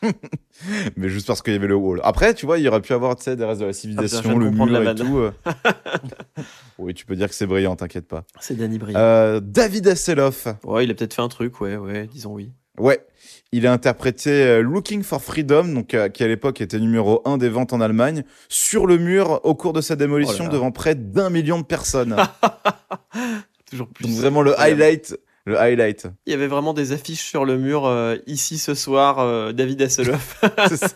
[0.97, 1.99] Mais juste parce qu'il y avait le wall.
[2.03, 3.73] Après, tu vois, il y aurait pu avoir tu sais, des restes de la Ah,
[3.73, 5.17] civilisation, le mur et tout.
[5.19, 5.31] euh.
[6.77, 8.23] oui, tu peux dire que c'est brillant, t'inquiète pas.
[8.39, 8.93] C'est Danny Brie.
[8.95, 10.47] Euh, David Hasselhoff.
[10.63, 12.51] Ouais, il a peut-être fait un truc, ouais, ouais, disons oui.
[12.79, 13.05] Ouais,
[13.51, 17.37] il a interprété euh, Looking for Freedom, donc euh, qui à l'époque était numéro 1
[17.37, 20.53] des ventes en Allemagne, sur le mur au cours de sa démolition Oh là là.
[20.53, 22.15] devant près d'un million de personnes.
[23.69, 24.05] Toujours plus.
[24.05, 26.07] donc vraiment le highlight, le highlight.
[26.25, 29.81] Il y avait vraiment des affiches sur le mur, euh, ici ce soir, euh, David
[29.81, 30.95] Hasselhoff, C'est ça.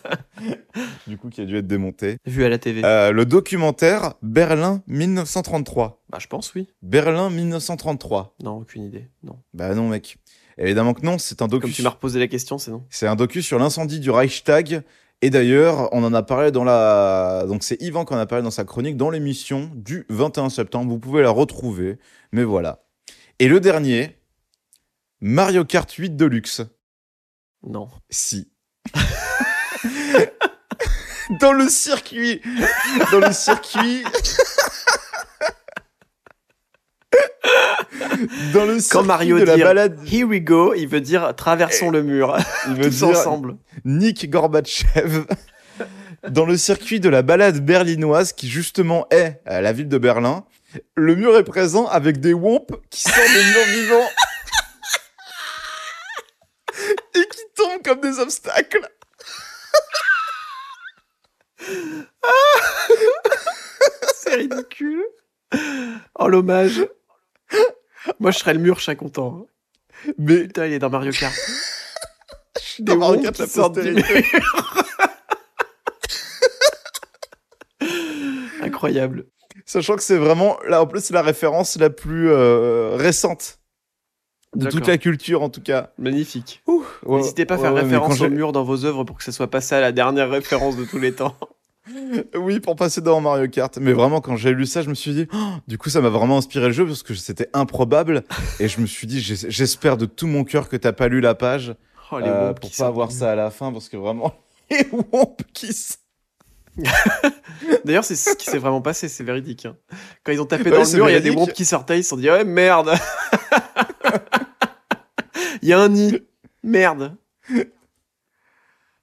[1.06, 2.18] du coup qui a dû être démonté.
[2.26, 2.82] vu à la TV.
[2.84, 6.02] Euh, le documentaire Berlin 1933.
[6.10, 6.68] Bah, je pense, oui.
[6.82, 8.36] Berlin 1933.
[8.42, 9.08] Non, aucune idée.
[9.22, 9.38] Non.
[9.54, 10.18] Bah non mec.
[10.58, 11.62] Évidemment que non, c'est un docu.
[11.62, 12.84] Comme tu m'as reposé la question, c'est non.
[12.88, 14.82] C'est un docu sur l'incendie du Reichstag.
[15.22, 17.44] Et d'ailleurs, on en a parlé dans la.
[17.48, 20.90] Donc, c'est Yvan qui en a parlé dans sa chronique dans l'émission du 21 septembre.
[20.90, 21.98] Vous pouvez la retrouver.
[22.32, 22.84] Mais voilà.
[23.38, 24.15] Et le dernier,
[25.20, 26.62] Mario Kart 8 Deluxe.
[27.62, 27.88] Non.
[28.10, 28.50] Si.
[31.40, 32.40] dans le circuit.
[33.10, 34.04] Dans le circuit.
[38.52, 39.98] dans le circuit Quand Mario de la dit balade.
[40.06, 42.36] Here we go, il veut dire traversons le mur.
[42.68, 43.56] Il veut Tous dire ensemble.
[43.84, 45.24] Nick Gorbatchev
[46.28, 50.44] dans le circuit de la balade berlinoise qui justement est à la ville de Berlin.
[50.94, 54.08] Le mur est présent avec des womps qui sortent des murs vivants
[57.14, 58.88] et qui tombent comme des obstacles.
[64.14, 65.04] C'est ridicule.
[66.18, 66.84] Oh, l'hommage.
[68.18, 69.46] Moi, je serais le mur, je serais content.
[70.18, 71.34] Mais Putain, il est dans Mario Kart.
[72.80, 74.24] dans Des Mario wonks Kart, la postérité.
[78.62, 79.26] Incroyable.
[79.64, 83.60] sachant que c'est vraiment là en plus c'est la référence la plus euh, récente.
[84.56, 85.90] De toute la culture en tout cas.
[85.98, 86.62] Magnifique.
[86.66, 89.32] Ouais, N'hésitez pas à faire ouais, référence au mur dans vos œuvres pour que ça
[89.32, 91.34] soit passé à la dernière référence de tous les temps.
[92.34, 93.78] Oui, pour passer dans Mario Kart.
[93.78, 95.36] Mais vraiment, quand j'ai lu ça, je me suis dit, Oh,
[95.68, 98.24] du coup, ça m'a vraiment inspiré le jeu parce que c'était improbable.
[98.58, 101.36] Et je me suis dit, j'espère de tout mon cœur que t'as pas lu la
[101.36, 101.76] page
[102.10, 104.34] Oh, les euh, pour pas avoir ça à la fin parce que vraiment,
[104.70, 105.70] les Womp qui
[107.84, 109.66] D'ailleurs, c'est ce qui s'est vraiment passé, c'est véridique.
[109.66, 109.76] hein.
[110.24, 111.98] Quand ils ont tapé Ouais, dans le mur, il y a des wompes qui sortaient,
[111.98, 112.92] ils se sont dit ouais merde.
[115.66, 116.20] Il y a un nid.
[116.62, 117.16] Merde.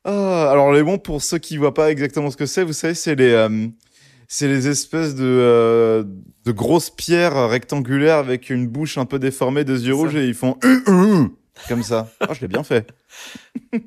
[0.05, 2.93] Ah, alors les bons, pour ceux qui voient pas exactement ce que c'est, vous savez,
[2.93, 3.67] c'est les, euh,
[4.29, 6.05] c'est les espèces de, euh,
[6.45, 10.33] de grosses pierres rectangulaires avec une bouche un peu déformée, des yeux rouges et ils
[10.33, 10.57] font
[10.87, 11.35] hum
[11.67, 12.07] comme ça.
[12.21, 12.87] Oh, je l'ai bien fait.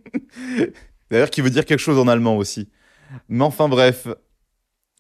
[1.11, 2.69] D'ailleurs, qui veut dire quelque chose en allemand aussi.
[3.31, 4.07] Mais enfin bref.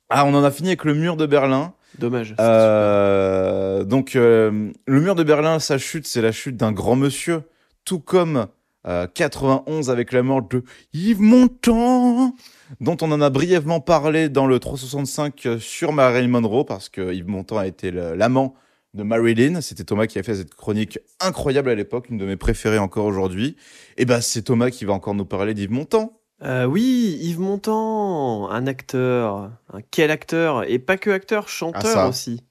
[0.09, 1.75] Ah, on en a fini avec le mur de Berlin.
[1.99, 2.35] Dommage.
[2.41, 7.43] Euh, donc, euh, le mur de Berlin, sa chute, c'est la chute d'un grand monsieur,
[7.87, 8.49] tout comme
[8.87, 10.63] euh, 91 avec la mort de
[10.93, 12.35] Yves Montand,
[12.81, 17.15] dont on en a brièvement parlé dans le 365 euh, sur Marilyn Monroe, parce que
[17.15, 18.55] Yves Montand a été l'amant
[18.93, 19.61] de Marilyn.
[19.61, 23.07] C'était Thomas qui a fait cette chronique incroyable à l'époque, une de mes préférées encore
[23.07, 23.57] aujourd'hui.
[23.97, 26.21] Et ben, c'est Thomas qui va encore nous parler d'Yves Montand.
[26.43, 29.51] Euh, oui, Yves Montand, un acteur.
[29.73, 32.43] Un quel acteur Et pas que acteur, chanteur Ah, aussi.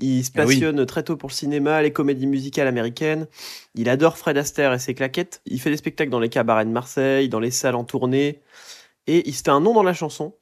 [0.00, 0.60] Il se Ah oui.
[0.60, 3.26] passionne très tôt pour le cinéma, les comédies musicales américaines.
[3.74, 5.40] Il adore Fred Astaire et ses claquettes.
[5.46, 8.40] Il fait des spectacles dans les cabarets de Marseille, dans les salles en tournée.
[9.06, 10.36] Et il se fait un nom dans la chanson.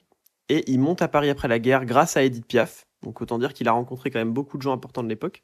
[0.49, 2.87] Et il monte à Paris après la guerre grâce à Edith Piaf.
[3.03, 5.43] Donc autant dire qu'il a rencontré quand même beaucoup de gens importants de l'époque.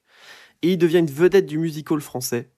[0.62, 2.50] Et il devient une vedette du musical français.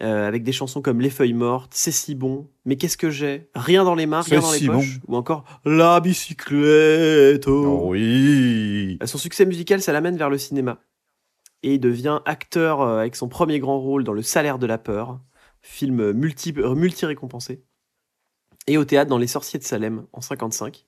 [0.00, 3.50] Euh, avec des chansons comme Les Feuilles Mortes, C'est si bon, Mais qu'est-ce que j'ai
[3.54, 5.00] Rien dans les mains, rien dans les si poches.
[5.06, 7.46] Ou encore La bicyclette.
[7.46, 10.80] Oh oui Son succès musical, ça l'amène vers le cinéma.
[11.62, 14.78] Et il devient acteur euh, avec son premier grand rôle dans Le Salaire de la
[14.78, 15.20] peur,
[15.60, 17.62] film multi, euh, multi-récompensé.
[18.66, 20.86] Et au théâtre dans Les Sorciers de Salem en 55.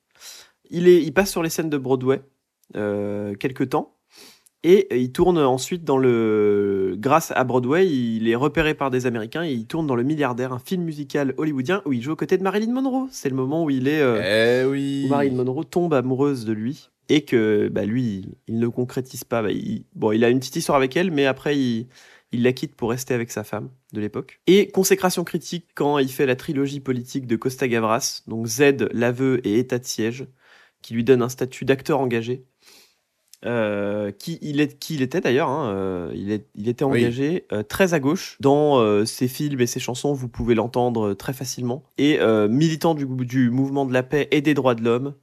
[0.70, 2.22] Il, est, il passe sur les scènes de Broadway
[2.76, 3.93] euh, quelques temps.
[4.66, 6.96] Et il tourne ensuite dans le.
[6.98, 10.52] Grâce à Broadway, il est repéré par des Américains et il tourne dans Le Milliardaire,
[10.54, 13.06] un film musical hollywoodien où il joue aux côtés de Marilyn Monroe.
[13.10, 14.00] C'est le moment où il est.
[14.00, 18.58] euh, Eh oui où Marilyn Monroe tombe amoureuse de lui et que bah, lui, il,
[18.58, 19.42] ne concrétise pas.
[19.42, 21.86] Bah, il, bon, il a une petite histoire avec elle, mais après, il,
[22.32, 24.40] il la quitte pour rester avec sa femme de l'époque.
[24.46, 29.46] Et consécration critique quand il fait la trilogie politique de Costa Gavras, donc Z, l'aveu
[29.46, 30.26] et état de siège,
[30.80, 32.44] qui lui donne un statut d'acteur engagé.
[33.46, 37.00] Euh, qui, il est, qui il était d'ailleurs, hein, euh, il, est, il était Oui.
[37.00, 41.12] engagé euh, très à gauche dans euh, ses films et ses chansons, vous pouvez l'entendre
[41.12, 42.18] très facilement, et
[42.48, 45.14] militant du, du mouvement de la paix et des droits de l'homme.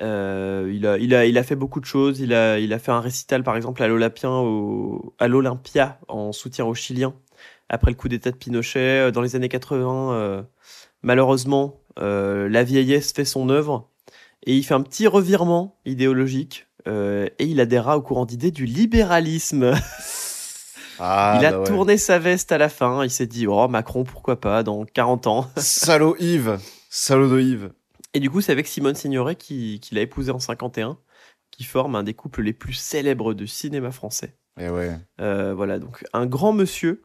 [0.00, 2.20] Il, a, il, a, il a fait beaucoup de choses.
[2.20, 3.88] Il a, il a fait un récital, par exemple, à
[5.28, 7.14] l'Olympia, en soutien aux Chiliens
[7.68, 9.12] après le coup d'État de Pinochet.
[9.12, 10.42] Dans les années 80, euh,
[11.02, 13.90] malheureusement, la vieillesse fait son œuvre
[14.46, 18.66] et il fait un petit revirement idéologique euh, et il adhéra au courant d'idées du
[18.66, 19.74] libéralisme.
[21.00, 21.64] Ah, il a bah ouais.
[21.64, 23.04] tourné sa veste à la fin.
[23.04, 25.48] Il s'est dit, oh, Macron, pourquoi pas, dans 40 ans.
[25.56, 26.58] Salaud Yves
[26.90, 27.70] Salaud de Yves
[28.14, 30.98] Et du coup, c'est avec Simone Signoret qui, qui l'a épousé en 51,
[31.52, 34.34] qui forme un des couples les plus célèbres du cinéma français.
[34.58, 34.96] Eh ouais.
[35.20, 37.02] Euh, voilà, donc un grand monsieur,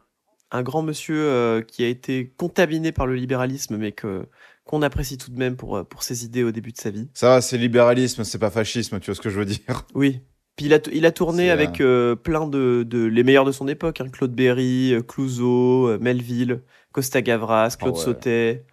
[0.50, 4.26] un grand monsieur euh, qui a été contaminé par le libéralisme, mais que
[4.64, 7.08] qu'on apprécie tout de même pour, euh, pour ses idées au début de sa vie.
[7.14, 10.20] Ça c'est libéralisme, c'est pas fascisme, tu vois ce que je veux dire Oui.
[10.56, 13.66] Puis il a, il a tourné avec euh, plein de, de les meilleurs de son
[13.66, 16.62] époque, hein, Claude Berry, euh, Clouseau, euh, Melville,
[16.92, 18.00] Costa Gavras, Claude ouais.
[18.00, 18.66] Sautet.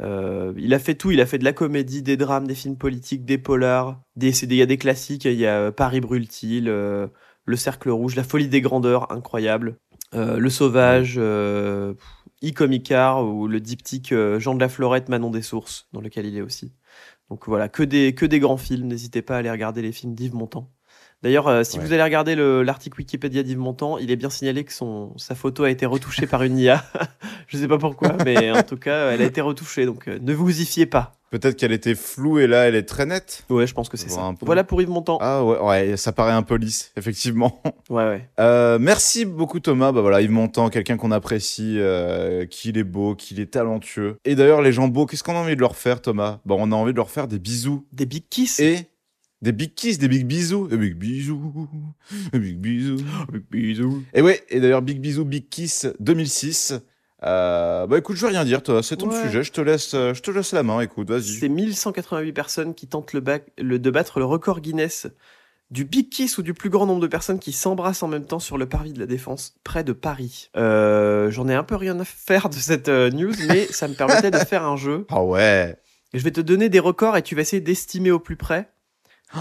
[0.00, 2.76] Euh, il a fait tout, il a fait de la comédie, des drames, des films
[2.76, 4.00] politiques, des polars.
[4.16, 7.06] Des, il y a des classiques, il y a euh, Paris brûle-t-il, euh,
[7.44, 9.76] Le Cercle Rouge, La Folie des Grandeurs, incroyable.
[10.14, 11.20] Euh, le Sauvage,
[12.44, 16.26] euh, E-Comicar ou le diptyque euh, Jean de la Florette, Manon des Sources, dans lequel
[16.26, 16.72] il est aussi.
[17.30, 18.86] Donc voilà, que des, que des grands films.
[18.88, 20.70] N'hésitez pas à aller regarder les films d'Yves Montand.
[21.24, 21.84] D'ailleurs, euh, si Ouais.
[21.86, 25.34] vous allez regarder le- l'article Wikipédia d'Yves Montand, il est bien signalé que son, sa
[25.34, 26.84] photo a été retouchée par une IA.
[27.48, 29.86] Je sais pas pourquoi, mais en tout cas, elle a été retouchée.
[29.86, 31.14] Donc euh, ne vous y fiez pas.
[31.30, 33.44] Peut-être qu'elle était floue et là elle est très nette.
[33.50, 34.32] Ouais, je pense que c'est ça.
[34.42, 35.18] Voilà pour Yves Montand.
[35.20, 37.60] Ah ouais, ouais, ça paraît un peu lisse, effectivement.
[37.90, 38.28] Ouais, ouais.
[38.40, 39.90] Euh, merci beaucoup Thomas.
[39.92, 44.16] Bah voilà, Yves Montand, quelqu'un qu'on apprécie, euh, qu'il est beau, qu'il est talentueux.
[44.24, 46.38] Et d'ailleurs, les gens beaux, qu'est-ce qu'on a envie de leur faire, Thomas?
[46.46, 48.60] Bon, on a envie de leur faire des bisous Des big kiss.
[48.60, 48.86] et
[49.44, 51.68] des big kiss, des big bisous, des big bisous,
[52.32, 52.96] des big bisous.
[53.30, 54.02] Big bisous.
[54.14, 56.74] Et ouais, et d'ailleurs, big bisous, big kiss 2006.
[57.26, 59.22] Euh, bah écoute, je vais rien dire, toi, c'est ton Ouais.
[59.22, 59.42] sujet.
[59.42, 60.80] Je te laisse, euh, je te laisse la main.
[60.80, 61.38] Écoute, vas-y.
[61.38, 65.06] C'est 1188 personnes qui tentent le bac- le- de battre le record Guinness
[65.70, 68.38] Du big kiss ou du plus grand nombre de personnes qui s'embrassent en même temps
[68.38, 70.50] sur le parvis de la Défense, près de Paris.
[70.56, 73.94] Euh, J'en ai un peu rien à faire de cette euh, news, mais ça me
[73.94, 75.06] permettait de faire un jeu.
[75.08, 75.76] Ah ouais.
[76.12, 78.68] Je vais te donner des records et tu vas essayer d'estimer au plus près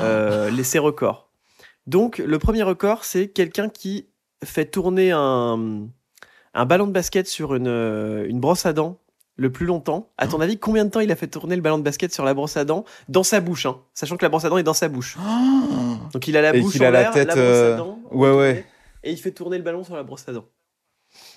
[0.02, 1.30] euh, les, ces records.
[1.88, 4.08] Donc, le premier record, c'est quelqu'un qui
[4.44, 5.88] fait tourner un,
[6.54, 9.00] un ballon de basket sur une, euh, une brosse à dents
[9.36, 10.12] le plus longtemps.
[10.18, 12.24] À ton avis, combien de temps il a fait tourner le ballon de basket sur
[12.24, 14.64] la brosse à dents dans sa bouche, hein, sachant que la brosse à dents est
[14.64, 15.18] dans sa bouche.
[16.14, 18.00] Donc il a la Et bouche qu'il en a la tête, brosse à euh, dents,
[18.12, 18.66] ouais, ouais.
[19.04, 20.46] Et il fait tourner le ballon sur la brosse à dents.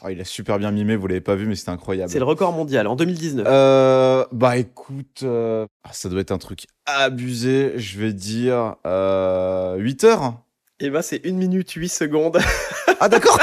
[0.06, 2.12] Ah, il a super bien mimé, vous l'avez pas vu, mais c'était incroyable.
[2.12, 3.44] C'est le record mondial en 2019.
[3.44, 7.72] Euh, bah écoute, euh, ah, ça doit être un truc abusé.
[7.74, 10.34] Je vais dire euh, 8 heures.
[10.78, 12.38] Et ben c'est 1 minute 8 secondes.
[13.00, 13.36] Ah d'accord.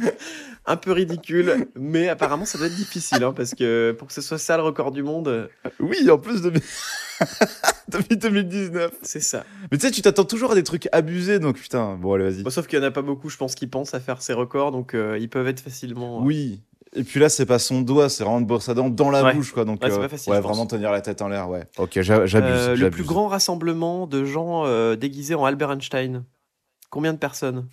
[0.64, 4.20] Un peu ridicule, mais apparemment ça doit être difficile, hein, parce que pour que ce
[4.20, 5.48] soit ça le record du monde, euh,
[5.80, 6.52] oui, en plus de...
[7.88, 8.92] depuis 2019.
[9.02, 9.44] c'est ça.
[9.70, 11.96] Mais tu sais, tu t'attends toujours à des trucs abusés, donc putain.
[11.96, 12.42] Bon allez, vas-y.
[12.44, 14.34] Bon, sauf qu'il n'y en a pas beaucoup, je pense, qui pensent à faire ces
[14.34, 16.20] records, donc euh, ils peuvent être facilement.
[16.20, 16.62] euh, Oui.
[16.94, 19.24] Et puis là, c'est pas son doigt, c'est vraiment une brosse à dents dans la
[19.24, 19.34] Ouais.
[19.34, 19.64] bouche, quoi.
[19.64, 21.64] Donc, Ouais, c'est euh, pas facile, ouais, vraiment tenir la tête en l'air, ouais.
[21.78, 22.50] Ok, j'a- j'abuse.
[22.52, 26.24] Euh, le plus grand rassemblement de gens euh, déguisés en Albert Einstein.
[26.90, 27.66] Combien de personnes?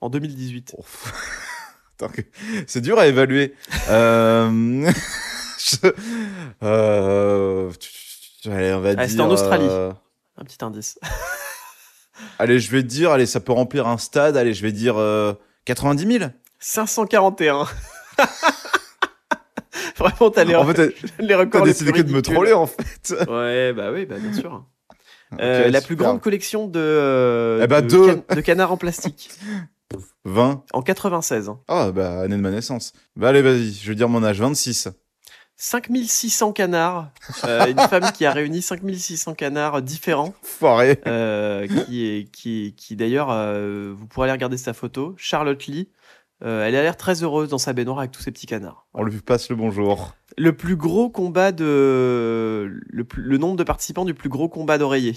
[0.00, 0.74] En 2018.
[0.76, 0.84] Oh.
[2.66, 3.54] C'est dur à évaluer.
[3.90, 4.90] euh...
[5.58, 5.92] je-
[6.62, 7.70] euh,
[8.46, 9.24] Allez, on va Ah, dire.
[9.24, 9.66] en Australie.
[9.68, 9.92] euh,
[10.38, 10.98] Un petit indice.
[12.38, 14.36] Allez, je vais dire, allez, ça peut remplir un stade.
[14.36, 15.34] Allez, je vais dire euh,
[15.66, 16.30] 90 000.
[16.58, 17.66] 541.
[19.98, 23.14] Vraiment, t'as les, En fait, les records décidé que de me troller, en fait.
[23.28, 24.64] Ouais, bah oui, bah bien sûr.
[25.40, 28.14] Euh, la plus grande collection de, euh, Eh bah, de, deux.
[28.16, 29.30] can- de canards en plastique.
[30.26, 30.64] 20.
[30.72, 31.48] En 96.
[31.48, 31.60] hein.
[31.68, 32.92] Ah, bah, année de ma naissance.
[33.16, 34.88] Bah, allez, vas-y, je vais dire mon âge, 26.
[35.58, 37.10] 5600 canards.
[37.44, 40.34] Euh, une femme qui a réuni 5600 canards différents.
[40.42, 41.00] Foiré.
[41.06, 45.14] euh, qui est, qui, qui d'ailleurs, euh, vous pourrez aller regarder sa photo.
[45.16, 45.88] Charlotte Lee.
[46.42, 48.86] Elle a l'air très heureuse dans sa baignoire avec tous ses petits canards.
[48.92, 50.14] On lui passe le bonjour.
[50.36, 52.70] Le plus gros combat de.
[52.90, 55.16] Le, plus- le nombre de participants du plus gros combat d'oreillers.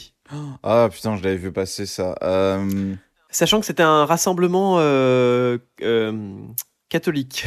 [0.63, 2.15] Ah, putain, je l'avais vu passer ça.
[2.23, 2.93] Euh...
[3.29, 6.37] Sachant que c'était un rassemblement euh, euh,
[6.89, 7.45] catholique.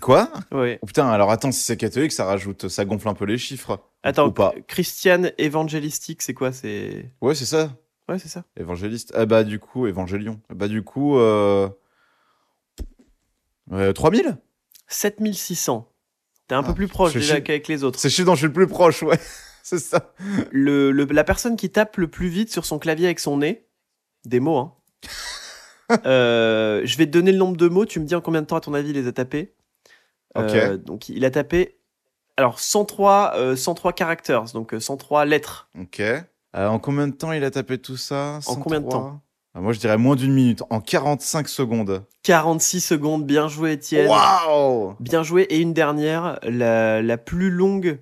[0.00, 0.32] Quoi?
[0.50, 0.78] Ouais.
[0.82, 3.80] Oh, Putain, alors attends, si c'est catholique, ça rajoute, ça gonfle un peu les chiffres.
[4.02, 4.52] Attends, Ou pas.
[4.66, 6.50] Christian évangélistique, c'est quoi?
[6.52, 7.10] C'est.
[7.20, 7.72] Ouais, c'est ça.
[8.08, 8.44] Ouais, c'est ça.
[8.58, 9.12] Évangéliste.
[9.16, 10.40] Ah bah du coup, évangélion.
[10.52, 11.68] Bah du coup, euh...
[13.72, 14.36] euh, 3000
[14.88, 15.88] 7600.
[16.48, 17.98] T'es un Ah, peu plus proche déjà suis- qu'avec les autres.
[18.00, 19.18] C'est chiant, je suis le plus proche, ouais.
[19.62, 20.12] c'est ça.
[20.50, 23.66] Le, le- la personne qui tape le plus vite sur son clavier avec son nez,
[24.24, 24.74] des mots, hein.
[26.06, 28.46] Euh, je vais te donner le nombre de mots, tu me dis en combien de
[28.46, 29.52] temps à ton avis il les a tapés.
[30.38, 31.76] Euh, donc il a tapé
[32.38, 35.68] alors 103, euh, 103 characters, donc euh, 103 lettres.
[35.78, 36.00] Ok.
[36.00, 36.22] Euh,
[36.54, 38.38] en combien de temps il a tapé tout ça?
[38.46, 39.00] En combien de 103?
[39.00, 39.20] temps?
[39.54, 40.62] Ah, Moi, je dirais moins d'une minute.
[40.70, 42.04] En 45 secondes.
[42.22, 44.08] 46 secondes, bien joué Étienne.
[44.08, 45.42] Waouh Bien joué.
[45.50, 48.00] Et une dernière, la, la plus longue,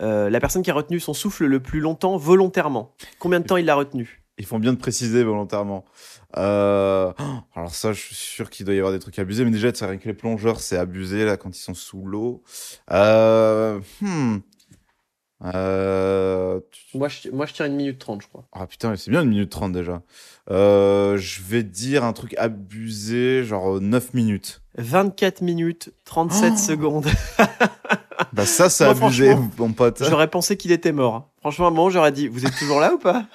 [0.00, 2.94] euh, la personne qui a retenu son souffle le plus longtemps volontairement.
[3.18, 5.84] Combien de temps il l'a retenu Ils font bien de préciser volontairement.
[6.36, 7.12] Euh,
[7.54, 9.44] Alors ça, je suis sûr qu'il doit y avoir des trucs abusés.
[9.44, 12.42] Mais déjà, c'est rien que les plongeurs, c'est abusé là quand ils sont sous l'eau.
[12.90, 13.80] Euh...
[14.00, 14.38] hmm.
[15.44, 16.58] Euh...
[16.94, 18.44] moi je, moi, je tire une minute 30, je crois.
[18.52, 20.02] Ah putain, mais c'est bien une minute 30 déjà.
[20.50, 24.62] Euh, je vais dire un truc abusé, genre euh, 9 minutes.
[24.78, 27.06] 24 minutes, 37 Oh secondes.
[28.38, 30.02] Bah ça, c'est Moi, abusé, mon pote.
[30.08, 31.28] J'aurais pensé qu'il était mort.
[31.40, 33.26] Franchement, à un moment, j'aurais dit Vous êtes toujours là ou pas?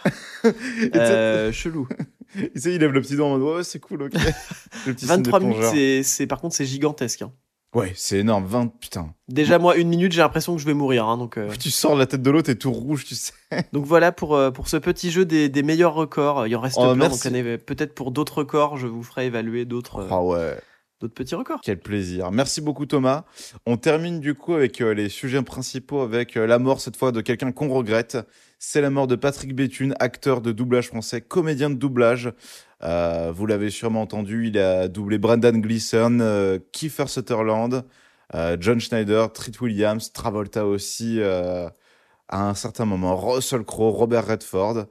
[0.96, 1.88] Euh, Chelou.
[2.36, 4.14] Tu sais, il lève le petit doigt en mode ouais, c'est cool, ok.
[4.86, 7.22] Le petit signe des 23 minutes, c'est, par contre, c'est gigantesque.
[7.22, 7.32] hein.
[7.76, 9.14] Ouais, c'est énorme, 20, putain.
[9.30, 11.06] Déjà, moi, une minute, j'ai l'impression que je vais mourir.
[11.06, 13.34] hein, donc, euh, Tu sors de la tête de l'eau, t'es tout rouge, tu sais.
[13.72, 16.46] donc voilà pour, euh, pour ce petit jeu des, des meilleurs records.
[16.48, 16.96] Il en reste Oh, plein.
[16.96, 17.30] merci.
[17.30, 20.58] Donc, on est- peut-être pour d'autres records, je vous ferai évaluer d'autres, euh, Ah ouais.
[21.04, 21.60] D'autres petits records.
[21.62, 22.32] Quel plaisir.
[22.32, 23.26] Merci beaucoup Thomas.
[23.66, 27.12] On termine du coup avec euh, les sujets principaux avec euh, la mort cette fois
[27.12, 28.18] de quelqu'un qu'on regrette.
[28.58, 32.32] C'est la mort de Patrick Béthune, acteur de doublage français, comédien de doublage.
[32.84, 37.84] Euh, vous l'avez sûrement entendu, il a doublé Brendan Gleeson, Kiefer Sutherland,
[38.60, 41.74] John Schneider, Treat Williams, Travolta aussi à
[42.30, 44.86] un certain moment, Russell Crowe, Robert Redford.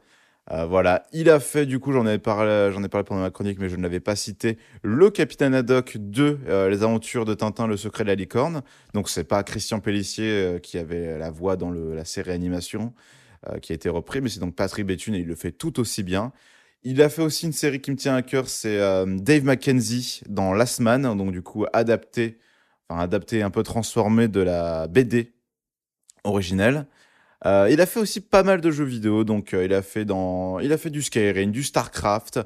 [0.51, 3.31] Euh, voilà, il a fait du coup, j'en ai parlé, j'en ai parlé pendant ma
[3.31, 7.35] chronique, mais je ne l'avais pas cité, le capitaine Haddock de euh, Les Aventures de
[7.35, 8.63] Tintin, Le Secret de la Licorne.
[8.93, 12.93] Donc c'est pas Christian Pellissier euh, qui avait la voix dans la série animation
[13.61, 16.05] qui a été repris, mais c'est donc Patrick Béthune et il le fait tout aussi
[16.05, 16.33] bien.
[16.85, 20.55] Il a fait aussi une série qui me tient à cœur, c'est Dave Mackenzie dans
[20.55, 22.39] Last Man, donc du coup adapté,
[22.89, 25.33] enfin adapté un peu transformé de la BD
[26.23, 26.87] originelle.
[27.45, 30.05] Euh, il a fait aussi pas mal de jeux vidéo, donc euh, il a fait
[30.05, 32.41] dans, il a fait du Skyrim, du Starcraft,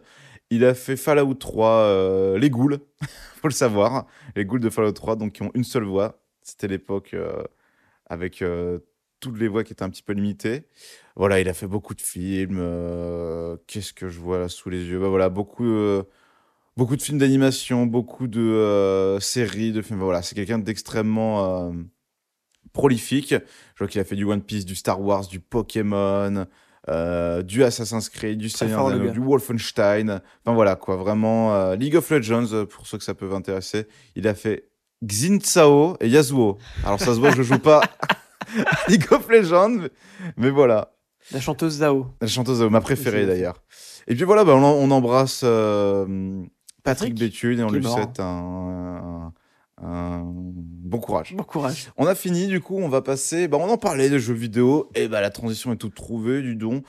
[0.51, 2.79] il a fait Fallout 3, euh, les ghouls,
[3.41, 6.23] faut le savoir, les ghouls de Fallout 3, donc qui ont une seule voix.
[6.43, 7.17] C'était l'époque
[8.09, 8.45] avec
[9.19, 10.63] toutes les voix qui étaient un petit peu limitées.
[11.17, 12.61] Voilà, il a fait beaucoup de films.
[13.67, 15.01] Qu'est-ce que je vois là sous les yeux?
[15.01, 15.67] Bah voilà, beaucoup,
[16.77, 19.99] beaucoup de films d'animation, beaucoup de séries, de films.
[19.99, 21.73] Voilà, c'est quelqu'un d'extrêmement
[22.77, 23.31] prolifique.
[23.75, 26.47] Je vois qu'il a fait du One Piece, du Star Wars, du Pokémon,
[26.89, 30.21] euh, du Assassin's Creed, du Très Seigneur du Wolfenstein.
[30.45, 33.87] Enfin voilà quoi, vraiment euh, League of Legends euh, pour ceux que ça peut intéresser.
[34.15, 34.69] Il a fait
[35.07, 36.59] Xin Tsao et Yasuo.
[36.85, 37.81] Alors ça se voit, je joue pas
[38.89, 39.89] League of Legends,
[40.37, 40.93] mais, voilà.
[41.33, 42.07] La chanteuse Zao.
[42.21, 43.63] La chanteuse ma préférée d'ailleurs.
[44.07, 46.05] Et puis voilà, bah, on, on embrasse euh,
[46.85, 49.33] Patrick Patrick, Béthune et on lui souhaite un, un-
[49.83, 51.35] un bon courage.
[51.37, 51.91] Bon courage.
[51.97, 53.49] On a fini, du coup, on va passer.
[53.49, 56.57] Bah, on en parlait de jeux vidéo, et bah, la transition est toute trouvée, du
[56.57, 56.83] don.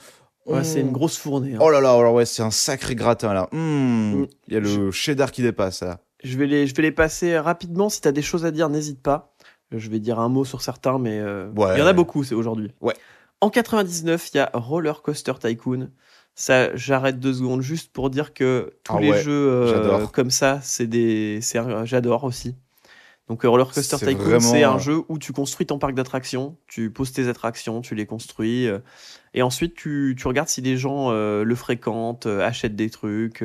[0.46, 1.54] Ouais, On- c'est une grosse fournée.
[1.54, 1.58] hein.
[1.60, 3.48] Oh là là, alors ouais, c'est un sacré gratin là.
[3.52, 4.26] Hmm, Mm.
[4.48, 6.00] Il y a le cheddar qui dépasse là.
[6.24, 7.88] Je vais les, je vais les passer rapidement.
[7.90, 9.34] Si tu as des choses à dire, n'hésite pas.
[9.70, 11.74] Je vais dire un mot sur certains, mais euh, Ouais.
[11.76, 12.72] il y en a beaucoup c'est aujourd'hui.
[12.80, 12.94] Ouais.
[13.42, 15.90] En 99, il y a Roller Coaster Tycoon.
[16.34, 20.30] Ça, j'arrête deux secondes juste pour dire que tous Ah les ouais, jeux euh, comme
[20.30, 21.40] ça, c'est des,
[21.84, 22.54] j'adore aussi.
[23.28, 26.56] Donc euh, Roller Coaster Tycoon, vraiment- c'est un jeu où tu construis ton parc d'attractions,
[26.66, 28.78] tu poses tes attractions, tu les construis, euh,
[29.34, 33.42] et ensuite tu, tu regardes si des gens euh, le fréquentent, euh, achètent des trucs.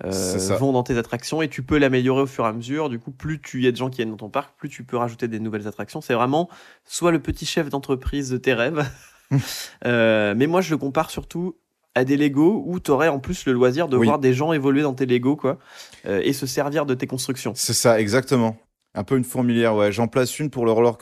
[0.00, 2.88] vont dans tes attractions et tu peux l'améliorer au fur et à mesure.
[2.88, 4.84] Du coup, plus tu y a de gens qui viennent dans ton parc, plus tu
[4.84, 6.00] peux rajouter des nouvelles attractions.
[6.00, 6.48] C'est vraiment
[6.84, 8.84] soit le petit chef d'entreprise de tes rêves.
[9.84, 11.56] Mais moi, je le compare surtout
[11.94, 14.06] à des Lego où tu aurais en plus le loisir de Oui.
[14.06, 15.58] voir des gens évoluer dans tes Lego quoi,
[16.06, 17.52] euh, et se servir de tes constructions.
[17.54, 18.56] C'est ça, exactement.
[18.96, 19.90] Un peu une fourmilière, ouais.
[19.90, 20.96] J'en place une pour le Roller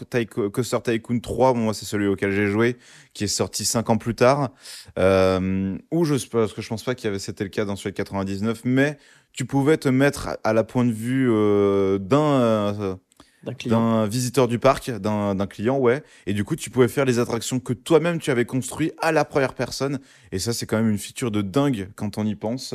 [0.53, 1.53] Coaster Tycoon 3.
[1.53, 2.78] Bon, moi, c'est celui auquel j'ai joué,
[3.12, 4.51] qui est sorti 5 ans plus tard.
[4.99, 7.76] Euh, ou je, parce que je pense pas qu'il y avait, c'était le cas dans
[7.76, 8.97] celui de 99, mais
[9.32, 12.95] tu pouvais te mettre à- la point de vue euh, d'un, euh,
[13.70, 16.03] D'un visiteur du parc, d'un d'un client, ouais.
[16.26, 19.24] Et du coup, tu pouvais faire les attractions que toi-même tu avais construites à la
[19.24, 19.99] première personne.
[20.30, 22.74] Et ça, c'est quand même une feature de dingue quand on y pense.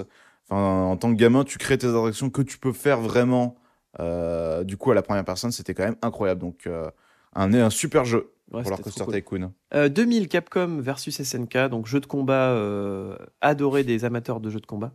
[0.50, 0.62] Enfin,
[0.92, 3.58] en tant que gamin, tu crées tes attractions que tu peux faire vraiment.
[4.00, 6.42] Euh, du coup, à la première personne, c'était quand même incroyable.
[6.42, 6.90] Donc, euh,
[7.36, 9.14] un, un super jeu Ouais, pour leur Coaster cool.
[9.14, 9.54] Tycoon.
[9.74, 14.62] Euh, 2000 Capcom versus SNK, donc jeu de combat euh, adoré des amateurs de jeux
[14.62, 14.94] de combat.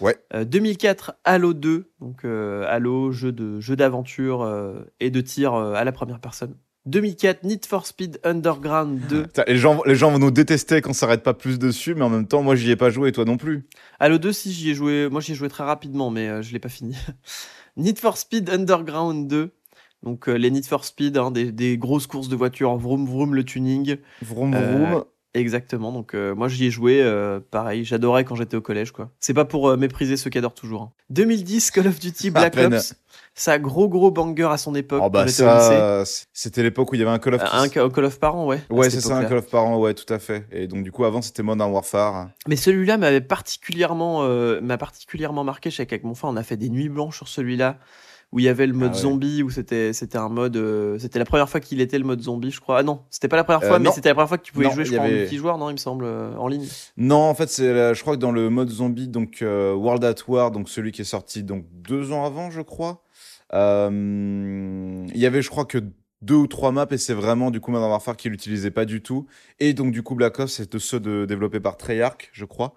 [0.00, 0.16] Ouais.
[0.34, 5.54] Euh, 2004 Halo 2, donc euh, Halo jeu de jeu d'aventure euh, et de tir
[5.54, 6.56] euh, à la première personne.
[6.86, 9.22] 2004 Need for Speed Underground 2.
[9.26, 12.02] Putain, Les gens, les gens vont nous détester quand on s'arrête pas plus dessus, mais
[12.02, 13.66] en même temps, moi, j'y ai pas joué et toi non plus.
[14.00, 16.52] Halo 2 si j'y ai joué, moi j'y ai joué très rapidement mais euh, je
[16.52, 16.96] l'ai pas fini.
[17.78, 19.50] Need for Speed Underground 2.
[20.02, 23.34] Donc euh, les Need for Speed, hein, des, des grosses courses de voitures, vroom vroom
[23.34, 23.96] le tuning.
[24.22, 25.04] Vroom, Euh, vroom.
[25.34, 29.10] Exactement, donc euh, moi j'y ai joué, euh, pareil, j'adorais quand j'étais au collège, quoi.
[29.20, 30.82] C'est pas pour euh, mépriser ceux qui adorent toujours.
[30.82, 30.92] hein.
[31.10, 32.74] 2010, Call of Duty Black peine.
[32.74, 32.94] Ops,
[33.34, 35.68] ça gros gros banger à son époque, Oh, quand bah, j'étais au lycée.
[35.68, 36.02] ça,
[36.32, 38.46] c'était l'époque où il y avait un Call of Un, ca- Call of par an,
[38.46, 38.60] ouais.
[38.70, 39.28] à Ouais, cette c'est ça, un époque-là.
[39.28, 40.46] Call of par an, ouais, tout à fait.
[40.50, 42.30] Et donc, du coup, avant, c'était Modern Warfare.
[42.48, 45.70] Mais celui-là m'avait particulièrement, euh, m'a particulièrement marqué.
[45.70, 47.78] Je sais qu'avec mon frère, on a fait des nuits blanches sur celui-là,
[48.32, 49.00] où il y avait le mode Ah ouais.
[49.02, 52.20] zombie, où c'était, c'était un mode, euh, c'était la première fois qu'il était le mode
[52.20, 52.78] zombie, je crois.
[52.78, 54.52] Ah non, c'était pas la première Euh, fois, mais c'était la première fois que tu
[54.52, 56.66] pouvais Non, jouer, je crois, en avait- multijoueur, non, il me semble, euh, en ligne.
[56.98, 60.14] Non, en fait, c'est, je crois que dans le mode zombie, donc euh, World at
[60.28, 63.02] War, donc celui qui est sorti donc deux ans avant, je crois,
[63.54, 65.78] euh, il y avait, je crois que
[66.20, 69.02] deux ou trois maps et c'est vraiment du coup Modern Warfare qui l'utilisait pas du
[69.02, 69.26] tout.
[69.60, 72.74] Et donc du coup Black Ops, c'est de ceux de, développés par Treyarch, je crois.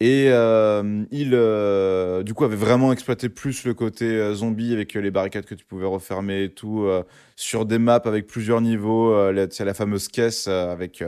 [0.00, 4.94] Et euh, il, euh, du coup, avait vraiment exploité plus le côté euh, zombie avec
[4.94, 6.88] les barricades que tu pouvais refermer et tout,
[7.36, 9.30] sur des maps avec plusieurs niveaux.
[9.30, 11.02] La, c'est la fameuse caisse avec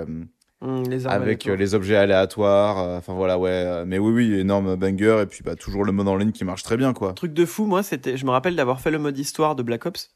[0.65, 2.77] Hum, les avec les objets aléatoires.
[2.97, 3.85] Enfin voilà, ouais.
[3.85, 5.23] mais oui, oui, énorme banger.
[5.23, 7.15] Et puis bah, toujours le mode en ligne qui marche très bien, quoi.
[7.15, 9.87] truc de fou, moi, c'était, je me rappelle d'avoir fait le mode histoire de Black
[9.87, 10.15] Ops.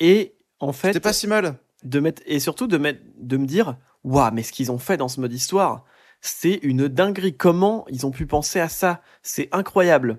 [0.00, 0.34] Et
[0.64, 1.56] en fait, C'était pas si mal.
[1.84, 4.96] de mettre, et surtout de, mettre, de me dire, waouh, mais ce qu'ils ont fait
[4.96, 5.84] dans ce mode histoire,
[6.20, 7.36] c'est une dinguerie.
[7.36, 9.02] Comment ils ont pu penser à ça?
[9.22, 10.18] C'est incroyable.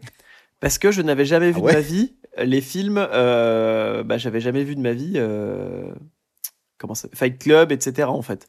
[0.60, 4.18] Parce que je n'avais jamais vu Ah ouais de ma vie les films, euh, bah,
[4.18, 5.94] j'avais jamais vu de ma vie, euh,
[6.78, 8.10] comment ça, Fight Club, etc.
[8.10, 8.48] en fait.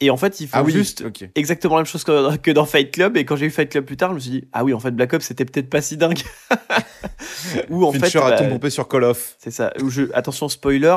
[0.00, 2.66] Et en fait, ils font Ah oui, juste exactement la même chose que, que dans
[2.66, 3.16] Fight Club.
[3.16, 4.80] Et quand j'ai eu Fight Club plus tard, je me suis dit, ah oui, en
[4.80, 6.22] fait, Black Ops, c'était peut-être pas si dingue.
[7.70, 9.36] Ou en fait, Fincher a bah, ton pompé sur Call of.
[9.38, 9.72] c'est ça.
[9.88, 10.96] Je, attention, spoiler,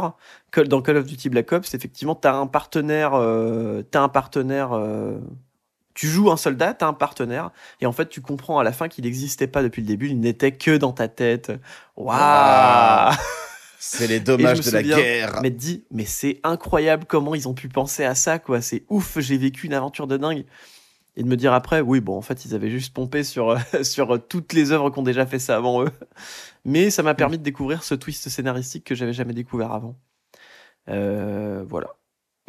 [0.67, 5.17] dans Call of Duty Black Ops, effectivement, t'as un partenaire, euh, t'as un partenaire, euh,
[5.93, 8.89] tu joues un soldat, t'as un partenaire, et en fait, tu comprends à la fin
[8.89, 11.53] qu'il n'existait pas depuis le début, il n'était que dans ta tête.
[11.95, 12.17] Waouh!
[12.19, 13.17] Ah.
[13.81, 15.39] C'est les dommages de la guerre.
[15.41, 18.61] Mais dit, mais c'est incroyable comment ils ont pu penser à ça, quoi.
[18.61, 20.45] C'est ouf, j'ai vécu une aventure de dingue.
[21.15, 24.25] Et de me dire après, oui, bon, en fait, ils avaient juste pompé sur, sur
[24.27, 25.91] toutes les œuvres qui ont déjà fait ça avant eux.
[26.65, 29.95] Mais ça m'a permis de découvrir ce twist scénaristique que j'avais jamais découvert avant.
[30.89, 31.95] Euh, voilà.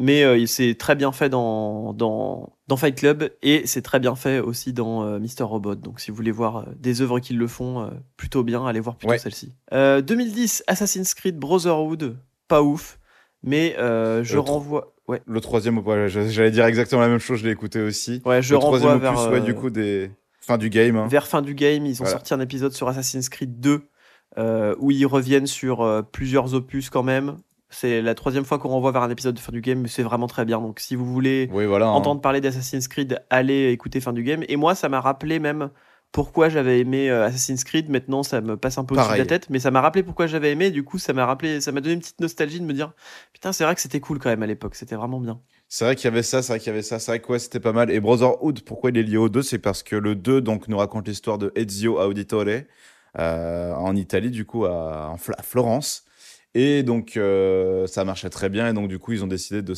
[0.01, 4.15] Mais euh, c'est très bien fait dans, dans, dans Fight Club et c'est très bien
[4.15, 5.43] fait aussi dans euh, Mr.
[5.43, 5.75] Robot.
[5.75, 8.79] Donc si vous voulez voir euh, des œuvres qui le font euh, plutôt bien, allez
[8.79, 9.19] voir plutôt Ouais.
[9.19, 9.53] celle-ci.
[9.73, 12.99] Euh, 2010, Assassin's Creed Brotherhood, pas ouf,
[13.43, 14.93] mais euh, je renvoie.
[15.07, 18.21] Ouais, Le troisième, ouais, j'allais dire exactement la même chose, je l'ai écouté aussi.
[18.25, 20.09] ouais, je le renvoie troisième vers, opus, ouais, euh, du coup, des...
[20.39, 20.95] fin du game.
[20.95, 21.07] hein.
[21.07, 21.85] vers fin du game.
[21.85, 22.11] Ils ont Voilà.
[22.11, 23.81] sorti un épisode sur Assassin's Creed 2
[24.37, 27.37] euh, où ils reviennent sur euh, plusieurs opus quand même.
[27.71, 30.03] C'est la troisième fois qu'on renvoie vers un épisode de fin du game, mais c'est
[30.03, 30.59] vraiment très bien.
[30.59, 31.87] Donc si vous voulez Oui, voilà.
[31.87, 31.91] hein.
[31.91, 34.43] entendre parler d'Assassin's Creed, allez écouter fin du game.
[34.49, 35.69] Et moi, ça m'a rappelé même
[36.11, 37.89] pourquoi j'avais aimé euh, Assassin's Creed.
[37.89, 40.27] Maintenant, ça me passe un peu au-dessus de la tête, mais ça m'a rappelé pourquoi
[40.27, 40.69] j'avais aimé.
[40.69, 42.91] Du coup, ça m'a rappelé, ça m'a donné une petite nostalgie de me dire,
[43.31, 44.75] putain, c'est vrai que c'était cool quand même à l'époque.
[44.75, 45.39] C'était vraiment bien.
[45.69, 47.31] C'est vrai qu'il y avait ça, c'est vrai qu'il y avait ça, c'est vrai que
[47.31, 47.89] ouais, c'était pas mal.
[47.89, 50.77] Et Brotherhood, pourquoi il est lié au 2 C'est parce que le 2 donc, nous
[50.77, 52.43] raconte l'histoire de Ezio Auditore
[53.17, 56.03] euh, en Italie, du coup, à Florence.
[56.53, 58.69] Et donc, euh, ça marchait très bien.
[58.69, 59.73] Et donc, du coup, ils ont décidé de,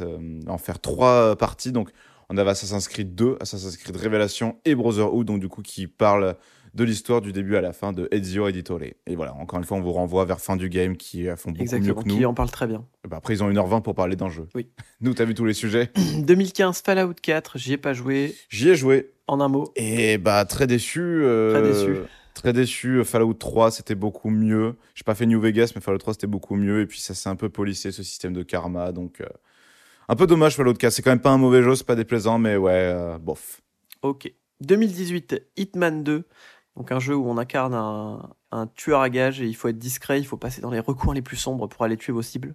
[0.00, 1.72] euh, en faire trois parties.
[1.72, 1.90] Donc,
[2.30, 6.34] on avait Assassin's Creed 2, Assassin's Creed Révélation et Brotherhood, donc, du coup, qui parlent
[6.74, 8.80] de l'histoire du début à la fin de Ezio Auditore.
[9.06, 11.50] Et voilà, encore une fois, on vous renvoie vers fin du game qui euh, font
[11.50, 11.94] beaucoup Exactement.
[11.96, 12.16] mieux que nous.
[12.18, 12.84] Qui en parle très bien.
[13.08, 14.46] Bah, après, ils ont 1h20 pour parler d'un jeu.
[14.54, 14.68] Oui.
[15.00, 18.34] Nous, t'as vu tous les sujets 2015, Fallout 4, j'y ai pas joué.
[18.50, 19.12] J'y ai joué.
[19.26, 21.00] En un mot, Et bah, très déçu.
[21.02, 22.00] euh, Très déçu.
[22.38, 23.04] Très déçu.
[23.04, 24.76] Fallout 3, c'était beaucoup mieux.
[24.94, 26.80] J'ai pas fait New Vegas, mais Fallout 3, c'était beaucoup mieux.
[26.80, 28.92] Et puis, ça s'est un peu polissé, ce système de karma.
[28.92, 29.26] Donc, euh,
[30.08, 30.92] un peu dommage, Fallout 4.
[30.92, 33.60] C'est quand même pas un mauvais jeu, c'est pas déplaisant, mais ouais, euh, bof.
[34.02, 34.32] ok.
[34.60, 36.24] 2018, Hitman 2.
[36.76, 39.78] Donc un jeu où on incarne un, un tueur à gages et il faut être
[39.78, 42.54] discret, il faut passer dans les recoins les plus sombres pour aller tuer vos cibles.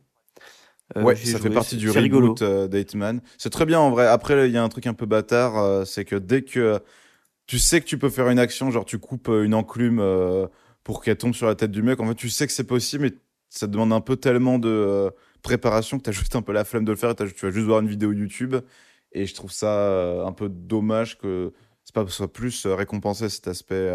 [0.97, 3.21] Euh, ouais, ça fait partie du reboot euh, d'Hitman.
[3.37, 4.07] C'est très bien en vrai.
[4.07, 6.79] Après, il y a un truc un peu bâtard, euh, c'est que dès que
[7.47, 10.47] tu sais que tu peux faire une action, genre tu coupes euh, une enclume euh,
[10.83, 13.03] pour qu'elle tombe sur la tête du mec, en fait, tu sais que c'est possible,
[13.03, 13.11] mais
[13.49, 15.09] ça te demande un peu tellement de euh,
[15.41, 17.51] préparation que tu as juste un peu la flemme de le faire et tu vas
[17.51, 18.55] juste voir une vidéo YouTube.
[19.11, 23.47] Et je trouve ça euh, un peu dommage que c'est pas soit plus récompensé cet
[23.47, 23.93] aspect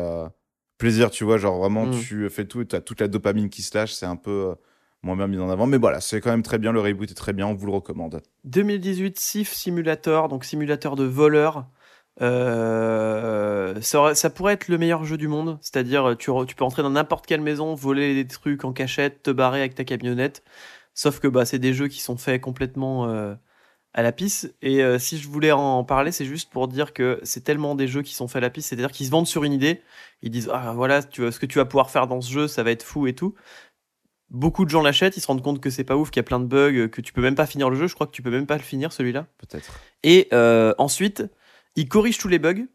[0.76, 2.00] plaisir, tu vois, genre vraiment Mm.
[2.00, 4.54] tu fais tout et tu as toute la dopamine qui se lâche, c'est un peu
[5.02, 5.66] moins bien mis en avant.
[5.66, 7.72] Mais voilà, c'est quand même très bien, le reboot est très bien, on vous le
[7.72, 8.20] recommande.
[8.44, 11.66] 2018, Sif Simulator, donc simulateur de voleur.
[12.20, 16.82] Euh, ça, pourrait être le meilleur jeu du monde, c'est-à-dire tu, re- tu peux entrer
[16.82, 20.42] dans n'importe quelle maison, voler des trucs en cachette, te barrer avec ta camionnette.
[20.94, 23.34] Sauf que bah, c'est des jeux qui sont faits complètement euh,
[23.92, 24.52] à la pisse.
[24.62, 27.86] Et euh, si je voulais en parler, c'est juste pour dire que c'est tellement des
[27.86, 29.80] jeux qui sont faits à la pisse, c'est-à-dire qu'ils se vendent sur une idée.
[30.22, 32.48] Ils disent ah voilà, tu vois, ce que tu vas pouvoir faire dans ce jeu,
[32.48, 33.34] ça va être fou et tout.
[34.30, 36.24] Beaucoup de gens l'achètent, ils se rendent compte que c'est pas ouf, qu'il y a
[36.24, 37.86] plein de bugs, que tu peux même pas finir le jeu.
[37.86, 39.26] Je crois que tu peux même pas le finir celui-là.
[39.38, 39.80] Peut-être.
[40.02, 41.24] Et euh, ensuite,
[41.76, 42.66] ils corrigent tous les bugs,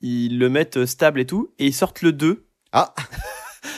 [0.00, 2.46] ils le mettent stable et tout, et ils sortent le 2.
[2.72, 2.94] Ah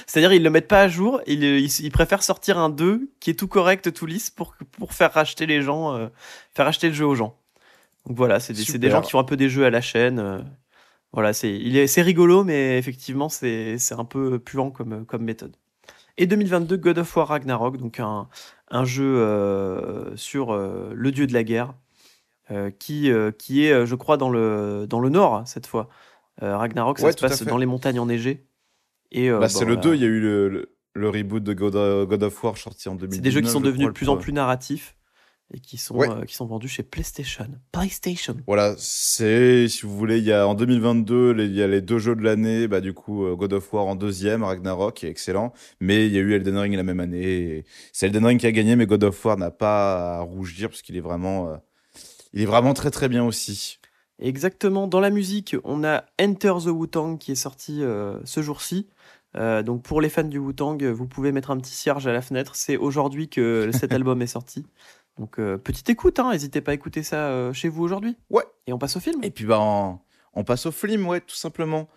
[0.07, 3.31] C'est-à-dire, ils le mettent pas à jour, ils, ils, ils préfèrent sortir un 2 qui
[3.31, 6.09] est tout correct, tout lisse, pour, pour faire racheter les gens, euh,
[6.55, 7.39] faire acheter le jeu aux gens.
[8.07, 10.19] Donc voilà, c'est des, des gens qui font un peu des jeux à la chaîne.
[10.19, 10.39] euh,
[11.13, 15.57] voilà, c'est il est, c'est rigolo, mais effectivement, c'est un peu puant comme, comme méthode.
[16.19, 18.29] Et 2022, God of War Ragnarok, donc un,
[18.71, 21.73] un jeu euh, sur euh, le dieu de la guerre, euh,
[22.79, 25.89] qui, euh, qui est, euh, je crois, dans le, dans le nord cette fois.
[26.43, 28.45] Euh, Ragnarok, ça Ouais, se passe dans les montagnes enneigées.
[29.11, 29.81] Et, euh, Bah, c'est le voilà.
[29.83, 32.57] 2, il y a eu le, le, le reboot de God, of- God of War
[32.59, 33.17] sorti en 2019.
[33.17, 34.97] C'est des jeux qui sont je devenus de plus en plus narratifs
[35.55, 36.09] et qui sont, Ouais.
[36.09, 37.47] euh, qui sont vendus chez PlayStation.
[37.73, 38.35] PlayStation.
[38.47, 41.83] Voilà, c'est, si vous voulez, il y a en 2022, les- il y a les
[41.83, 45.05] deux jeux de l'année, bah, du coup, euh, God of War en deuxième, Ragnarok, qui
[45.07, 48.41] est excellent, mais il y a eu Elden Ring la même année, c'est Elden Ring
[48.41, 51.49] qui a gagné, mais God of War n'a pas à rougir, parce qu'il est vraiment,
[51.51, 51.57] euh,
[52.33, 53.79] il est vraiment très très bien aussi.
[54.19, 54.87] Exactement.
[54.87, 58.89] Dans la musique, on a Enter the Wu-Tang qui est sorti euh, ce jour-ci.
[59.37, 62.23] Euh, donc pour les fans du Wu-Tang, vous pouvez mettre un petit cierge à la
[62.23, 62.55] fenêtre.
[62.55, 64.65] C'est aujourd'hui que cet album est sorti.
[65.19, 66.31] Donc euh, petite écoute, hein.
[66.33, 68.17] n'hésitez pas à écouter ça chez vous aujourd'hui.
[68.31, 68.45] Ouais.
[68.67, 69.23] Et on passe au film.
[69.25, 69.99] Et puis, bah, on,
[70.35, 71.89] on passe au film, ouais, tout simplement.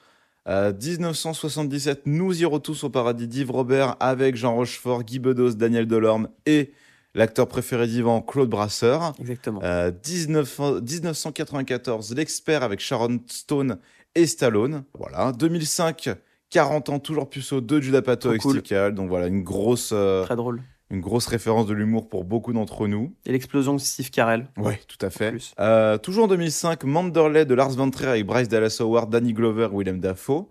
[0.48, 5.88] Euh, 1977, nous irons tous au paradis d'Yves Robert avec Jean Rochefort, Guy Bedos, Daniel
[5.88, 6.72] Delorme et
[7.16, 9.14] l'acteur préféré d'Yvan, Claude Brasseur.
[9.20, 9.62] Exactement.
[9.64, 13.80] Euh, 19 1994, L'expert avec Sharon Stone
[14.14, 14.84] et Stallone.
[14.98, 15.32] Voilà.
[15.32, 16.10] 2005,
[16.50, 18.62] 40 ans, toujours puceau de Judas Pato avec cool.
[18.94, 20.62] Donc voilà, une grosse, euh, Très drôle.
[20.92, 23.14] une grosse référence de l'humour pour beaucoup d'entre nous.
[23.26, 24.48] Et l'explosion de Steve Carell.
[24.58, 25.34] Ouais, tout à fait.
[25.60, 29.70] Euh, toujours en 2005, Manderley de Lars von Trier avec Bryce Dallas Howard, Danny Glover,
[29.74, 30.48] Willem Dafoe.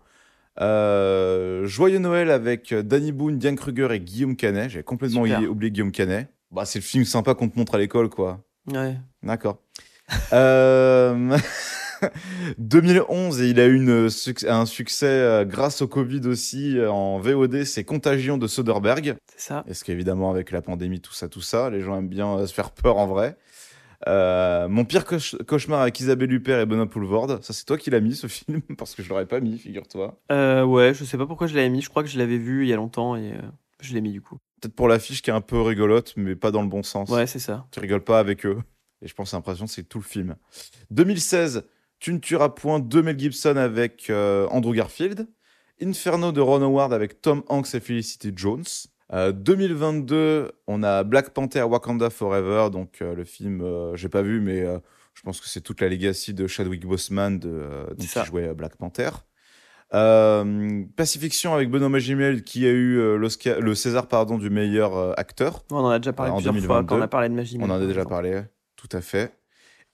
[0.61, 4.71] Euh, Joyeux Noël avec Danny Boone, Diane Kruger et Guillaume Canet.
[4.71, 5.51] J'avais complètement Super.
[5.51, 6.29] oublié Guillaume Canet.
[6.55, 8.41] Bah, c'est le film sympa qu'on te montre à l'école, quoi.
[8.73, 8.97] Ouais.
[9.23, 9.59] D'accord.
[10.35, 11.39] Euh,
[12.59, 14.09] 2011, et il a eu une
[14.49, 19.17] un succès euh, grâce au Covid aussi euh, en VOD, c'est Contagion de Soderbergh.
[19.27, 19.65] C'est ça.
[19.67, 22.55] Est-ce qu'évidemment, avec la pandémie, tout ça, tout ça, les gens aiment bien euh, se
[22.55, 23.37] faire peur en vrai.
[24.07, 27.89] Euh, mon pire cauch- cauchemar avec Isabelle Huppert et Benoît Poulvorde, ça c'est toi qui
[27.89, 30.21] l'as mis ce film, parce que je l'aurais pas mis, figure-toi.
[30.31, 31.81] Euh, ouais, je sais pas pourquoi je l'avais mis.
[31.81, 33.41] Je crois que je l'avais vu il y a longtemps et euh,
[33.81, 34.37] je l'ai mis du coup.
[34.65, 37.11] Peut-être pour l'affiche qui est un peu rigolote, mais pas dans le bon sens.
[37.11, 37.67] Ouais, c'est ça.
[37.71, 38.59] Tu rigoles pas avec eux.
[39.03, 40.37] Et je pense que l'impression c'est tout le film.
[40.91, 41.65] 2016,
[42.01, 45.27] Tu ne tueras point de Mel Gibson avec euh, Andrew Garfield.
[45.83, 48.65] Inferno de Ron Howard avec Tom Hanks et Felicity Jones.
[49.13, 54.23] Euh, 2022, on a Black Panther Wakanda Forever, donc euh, le film, euh, j'ai pas
[54.23, 54.79] vu, mais euh,
[55.15, 58.55] je pense que c'est toute la legacy de Chadwick Boseman de, euh, qui jouait euh,
[58.55, 59.11] Black Panther.
[59.95, 65.13] Euh, Pacifiction avec Benoît Magimel qui a eu euh, le César pardon, du meilleur euh,
[65.17, 65.63] acteur.
[65.71, 66.87] On en a déjà parlé En plusieurs fois 2022.
[66.89, 67.59] quand on a parlé de magie.
[67.61, 68.43] On en a déjà parlé,
[68.77, 69.33] tout à fait.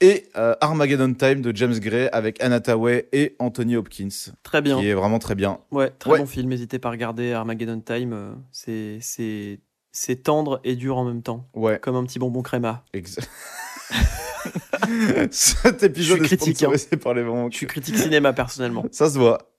[0.00, 4.08] Et euh, Armageddon Time de James Gray avec Anna Tawai et Anthony Hopkins,
[4.42, 4.78] Très bien.
[4.80, 5.58] qui est vraiment très bien.
[5.70, 6.18] Ouais, très Ouais.
[6.20, 6.48] bon film.
[6.48, 8.36] N'hésitez pas à regarder Armageddon Time.
[8.50, 9.60] C'est c'est
[9.92, 12.84] c'est tendre et dur en même temps, Ouais, comme un petit bonbon créma.
[12.94, 13.18] ex-
[15.30, 16.96] Cet épisode Je suis est critique, hein.
[17.02, 17.22] par les.
[17.50, 18.84] Je suis critique cinéma personnellement.
[18.92, 19.49] Ça se voit.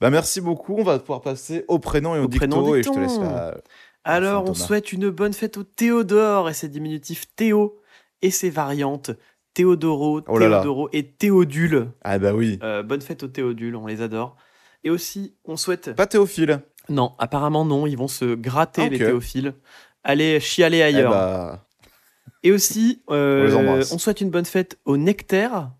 [0.00, 0.76] Bah merci beaucoup.
[0.78, 3.00] On va pouvoir passer au prénom et au, Au prénom dicto, et je te dicton.
[3.00, 3.56] laisse la-
[4.04, 7.80] Alors, on souhaite une bonne fête au Théodore et ses diminutifs Théo
[8.22, 9.10] et ses variantes
[9.54, 10.58] Théodoro, Oh là là.
[10.60, 11.88] Théodoro et Théodule.
[12.04, 12.58] Ah bah oui.
[12.62, 14.36] Euh, bonne fête au Théodule, on les adore.
[14.84, 15.94] Et aussi, on souhaite.
[15.94, 16.60] Pas Théophile.
[16.88, 18.90] Non, apparemment non, ils vont se gratter Ok.
[18.92, 19.54] les Théophiles.
[20.04, 21.10] Allez chialer Eh ailleurs.
[21.10, 21.66] bah,
[22.44, 23.92] Et aussi, euh, On embrasse.
[23.92, 25.72] on souhaite une bonne fête au nectar.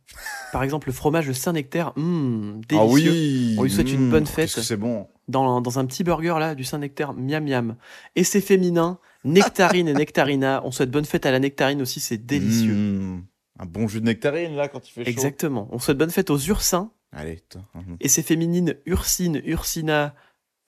[0.53, 3.11] Par exemple, le fromage de Saint-Nectaire, mmh, ah délicieux.
[3.11, 3.57] oui.
[3.59, 4.64] On lui souhaite une bonne qu'est-ce fête.
[4.64, 5.07] C'est bon.
[5.28, 7.76] Dans, dans un petit burger là, du Saint-Nectaire, miam miam.
[8.16, 10.62] Et c'est féminin, nectarine et nectarina.
[10.64, 12.74] On souhaite bonne fête à la nectarine aussi, c'est délicieux.
[12.74, 13.24] Mmh.
[13.61, 15.11] Un bon jus de nectarine là quand il fait chaud.
[15.11, 15.68] Exactement.
[15.72, 16.92] On souhaite bonne fête aux ursins.
[17.12, 17.40] Allez.
[17.49, 17.62] toi.
[17.74, 17.96] Mhm.
[18.01, 20.14] Et c'est féminine, ursine, ursina,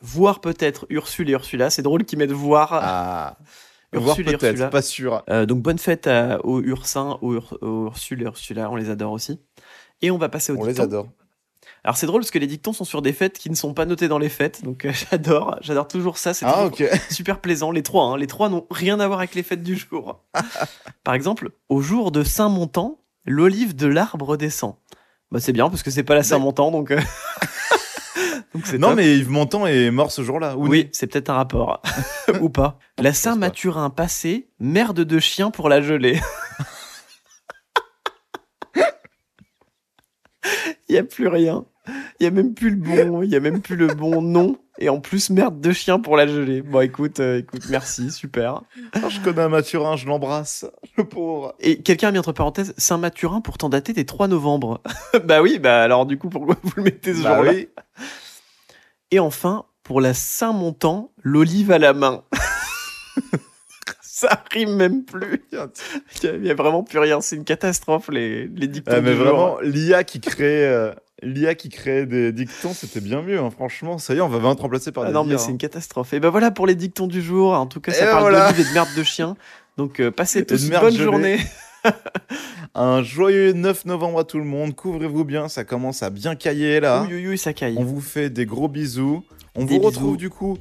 [0.01, 1.71] voire peut-être Ursule et Ursula.
[1.71, 2.71] C'est drôle qu'ils mettent voir.
[2.73, 3.39] Ah.
[3.93, 4.69] Ursule Voir et peut-être, Ursula.
[4.69, 5.25] pas sûr.
[5.31, 8.71] Euh, donc bonne fête à- aux ursins, aux, Ur- aux Ursule et Ursula.
[8.71, 9.41] On les adore aussi.
[10.03, 10.85] Et on va passer aux On les dictons.
[10.85, 11.09] adore.
[11.83, 13.87] Alors c'est drôle parce que les dictons sont sur des fêtes qui ne sont pas
[13.87, 14.63] notées dans les fêtes.
[14.65, 16.35] Donc euh, j'adore, j'adore toujours ça.
[16.35, 17.01] C'est Ah toujours ok.
[17.11, 17.71] super plaisant.
[17.73, 18.17] Les trois, hein.
[18.17, 20.23] les trois n'ont rien à voir avec les fêtes du jour.
[21.05, 24.75] Par exemple, au jour de Saint-Montant, l'olive de l'arbre descend.
[25.33, 26.91] Bah c'est bien parce que c'est pas la Saint-Montant, donc.
[26.91, 27.01] euh,
[28.55, 28.97] donc Non top.
[28.97, 30.57] mais Yves Montand est mort ce jour-là.
[30.57, 31.81] Ou Oui, c'est peut-être un rapport.
[32.41, 32.79] Ou pas.
[32.99, 36.19] La Saint-Mathurin passée, merde de chien pour la gelée.
[40.89, 41.65] Il y a plus rien.
[42.19, 44.59] Il y a même plus le bon, il y a même plus le bon nom
[44.79, 46.63] et en plus merde de chien pour la gelée.
[46.63, 48.63] Bon écoute, euh, écoute, merci, super.
[48.93, 50.67] Ah, je connais un Mathurin, je l'embrasse.
[50.97, 51.55] Le pauvre.
[51.61, 54.83] Et quelqu'un a mis entre parenthèses Saint-Mathurin pourtant daté des 3 novembre.
[55.25, 57.53] bah oui, bah alors du coup pourquoi vous le mettez ce Bah jour-là?
[57.53, 57.69] oui.
[59.11, 62.23] Et enfin, pour la Saint-Montant, l'olive à la main.
[64.03, 65.43] Ça rime même plus.
[66.23, 67.21] Il n'y a, vraiment plus rien.
[67.21, 70.93] C'est une catastrophe, les, les dictons Ah, mais vraiment, l'IA qui crée, euh,
[71.23, 73.39] l'IA qui crée des dictons, c'était bien mieux.
[73.39, 75.39] hein, franchement, ça y est, on va vraiment te remplacer par Ah des non, mais
[75.39, 75.53] c'est hein.
[75.53, 76.13] une catastrophe.
[76.13, 77.55] Et ben voilà pour les dictons du jour.
[77.55, 78.53] En tout cas, ça Et parle voilà.
[78.53, 79.37] d'olive et de merde de chien.
[79.79, 81.39] Donc, euh, passez tous une bonne journée.
[82.75, 84.75] Un joyeux 9 novembre à tout le monde.
[84.75, 87.05] Couvrez-vous bien, ça commence à bien cailler là.
[87.07, 87.77] Oui, oui, oui, ça caille.
[87.79, 89.25] On vous fait des gros bisous.
[89.55, 90.59] On Des vous retrouve du coup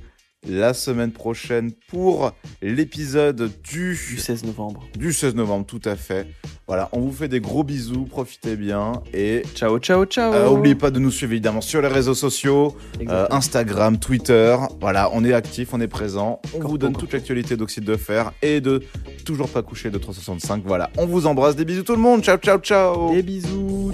[0.47, 2.31] la semaine prochaine pour
[2.61, 4.83] l'épisode du, Du 16 novembre.
[4.97, 6.27] du 16 novembre, tout à fait.
[6.67, 10.33] Voilà, on vous fait des gros bisous, profitez bien et Ciao, ciao, ciao.
[10.33, 12.75] euh, n'oubliez pas de nous suivre évidemment sur les réseaux sociaux,
[13.07, 13.27] euh.
[13.31, 14.55] Instagram, Twitter.
[14.79, 16.39] Voilà, on est actif, on est présent.
[16.53, 17.05] On Corpo, vous donne corpo.
[17.07, 18.83] toute l'actualité d'Oxyde de Fer et de
[19.25, 20.63] toujours pas coucher de 365.
[20.65, 22.21] Voilà, on vous embrasse, des bisous tout le monde.
[22.23, 23.11] Ciao, ciao, ciao.
[23.13, 23.91] Des bisous.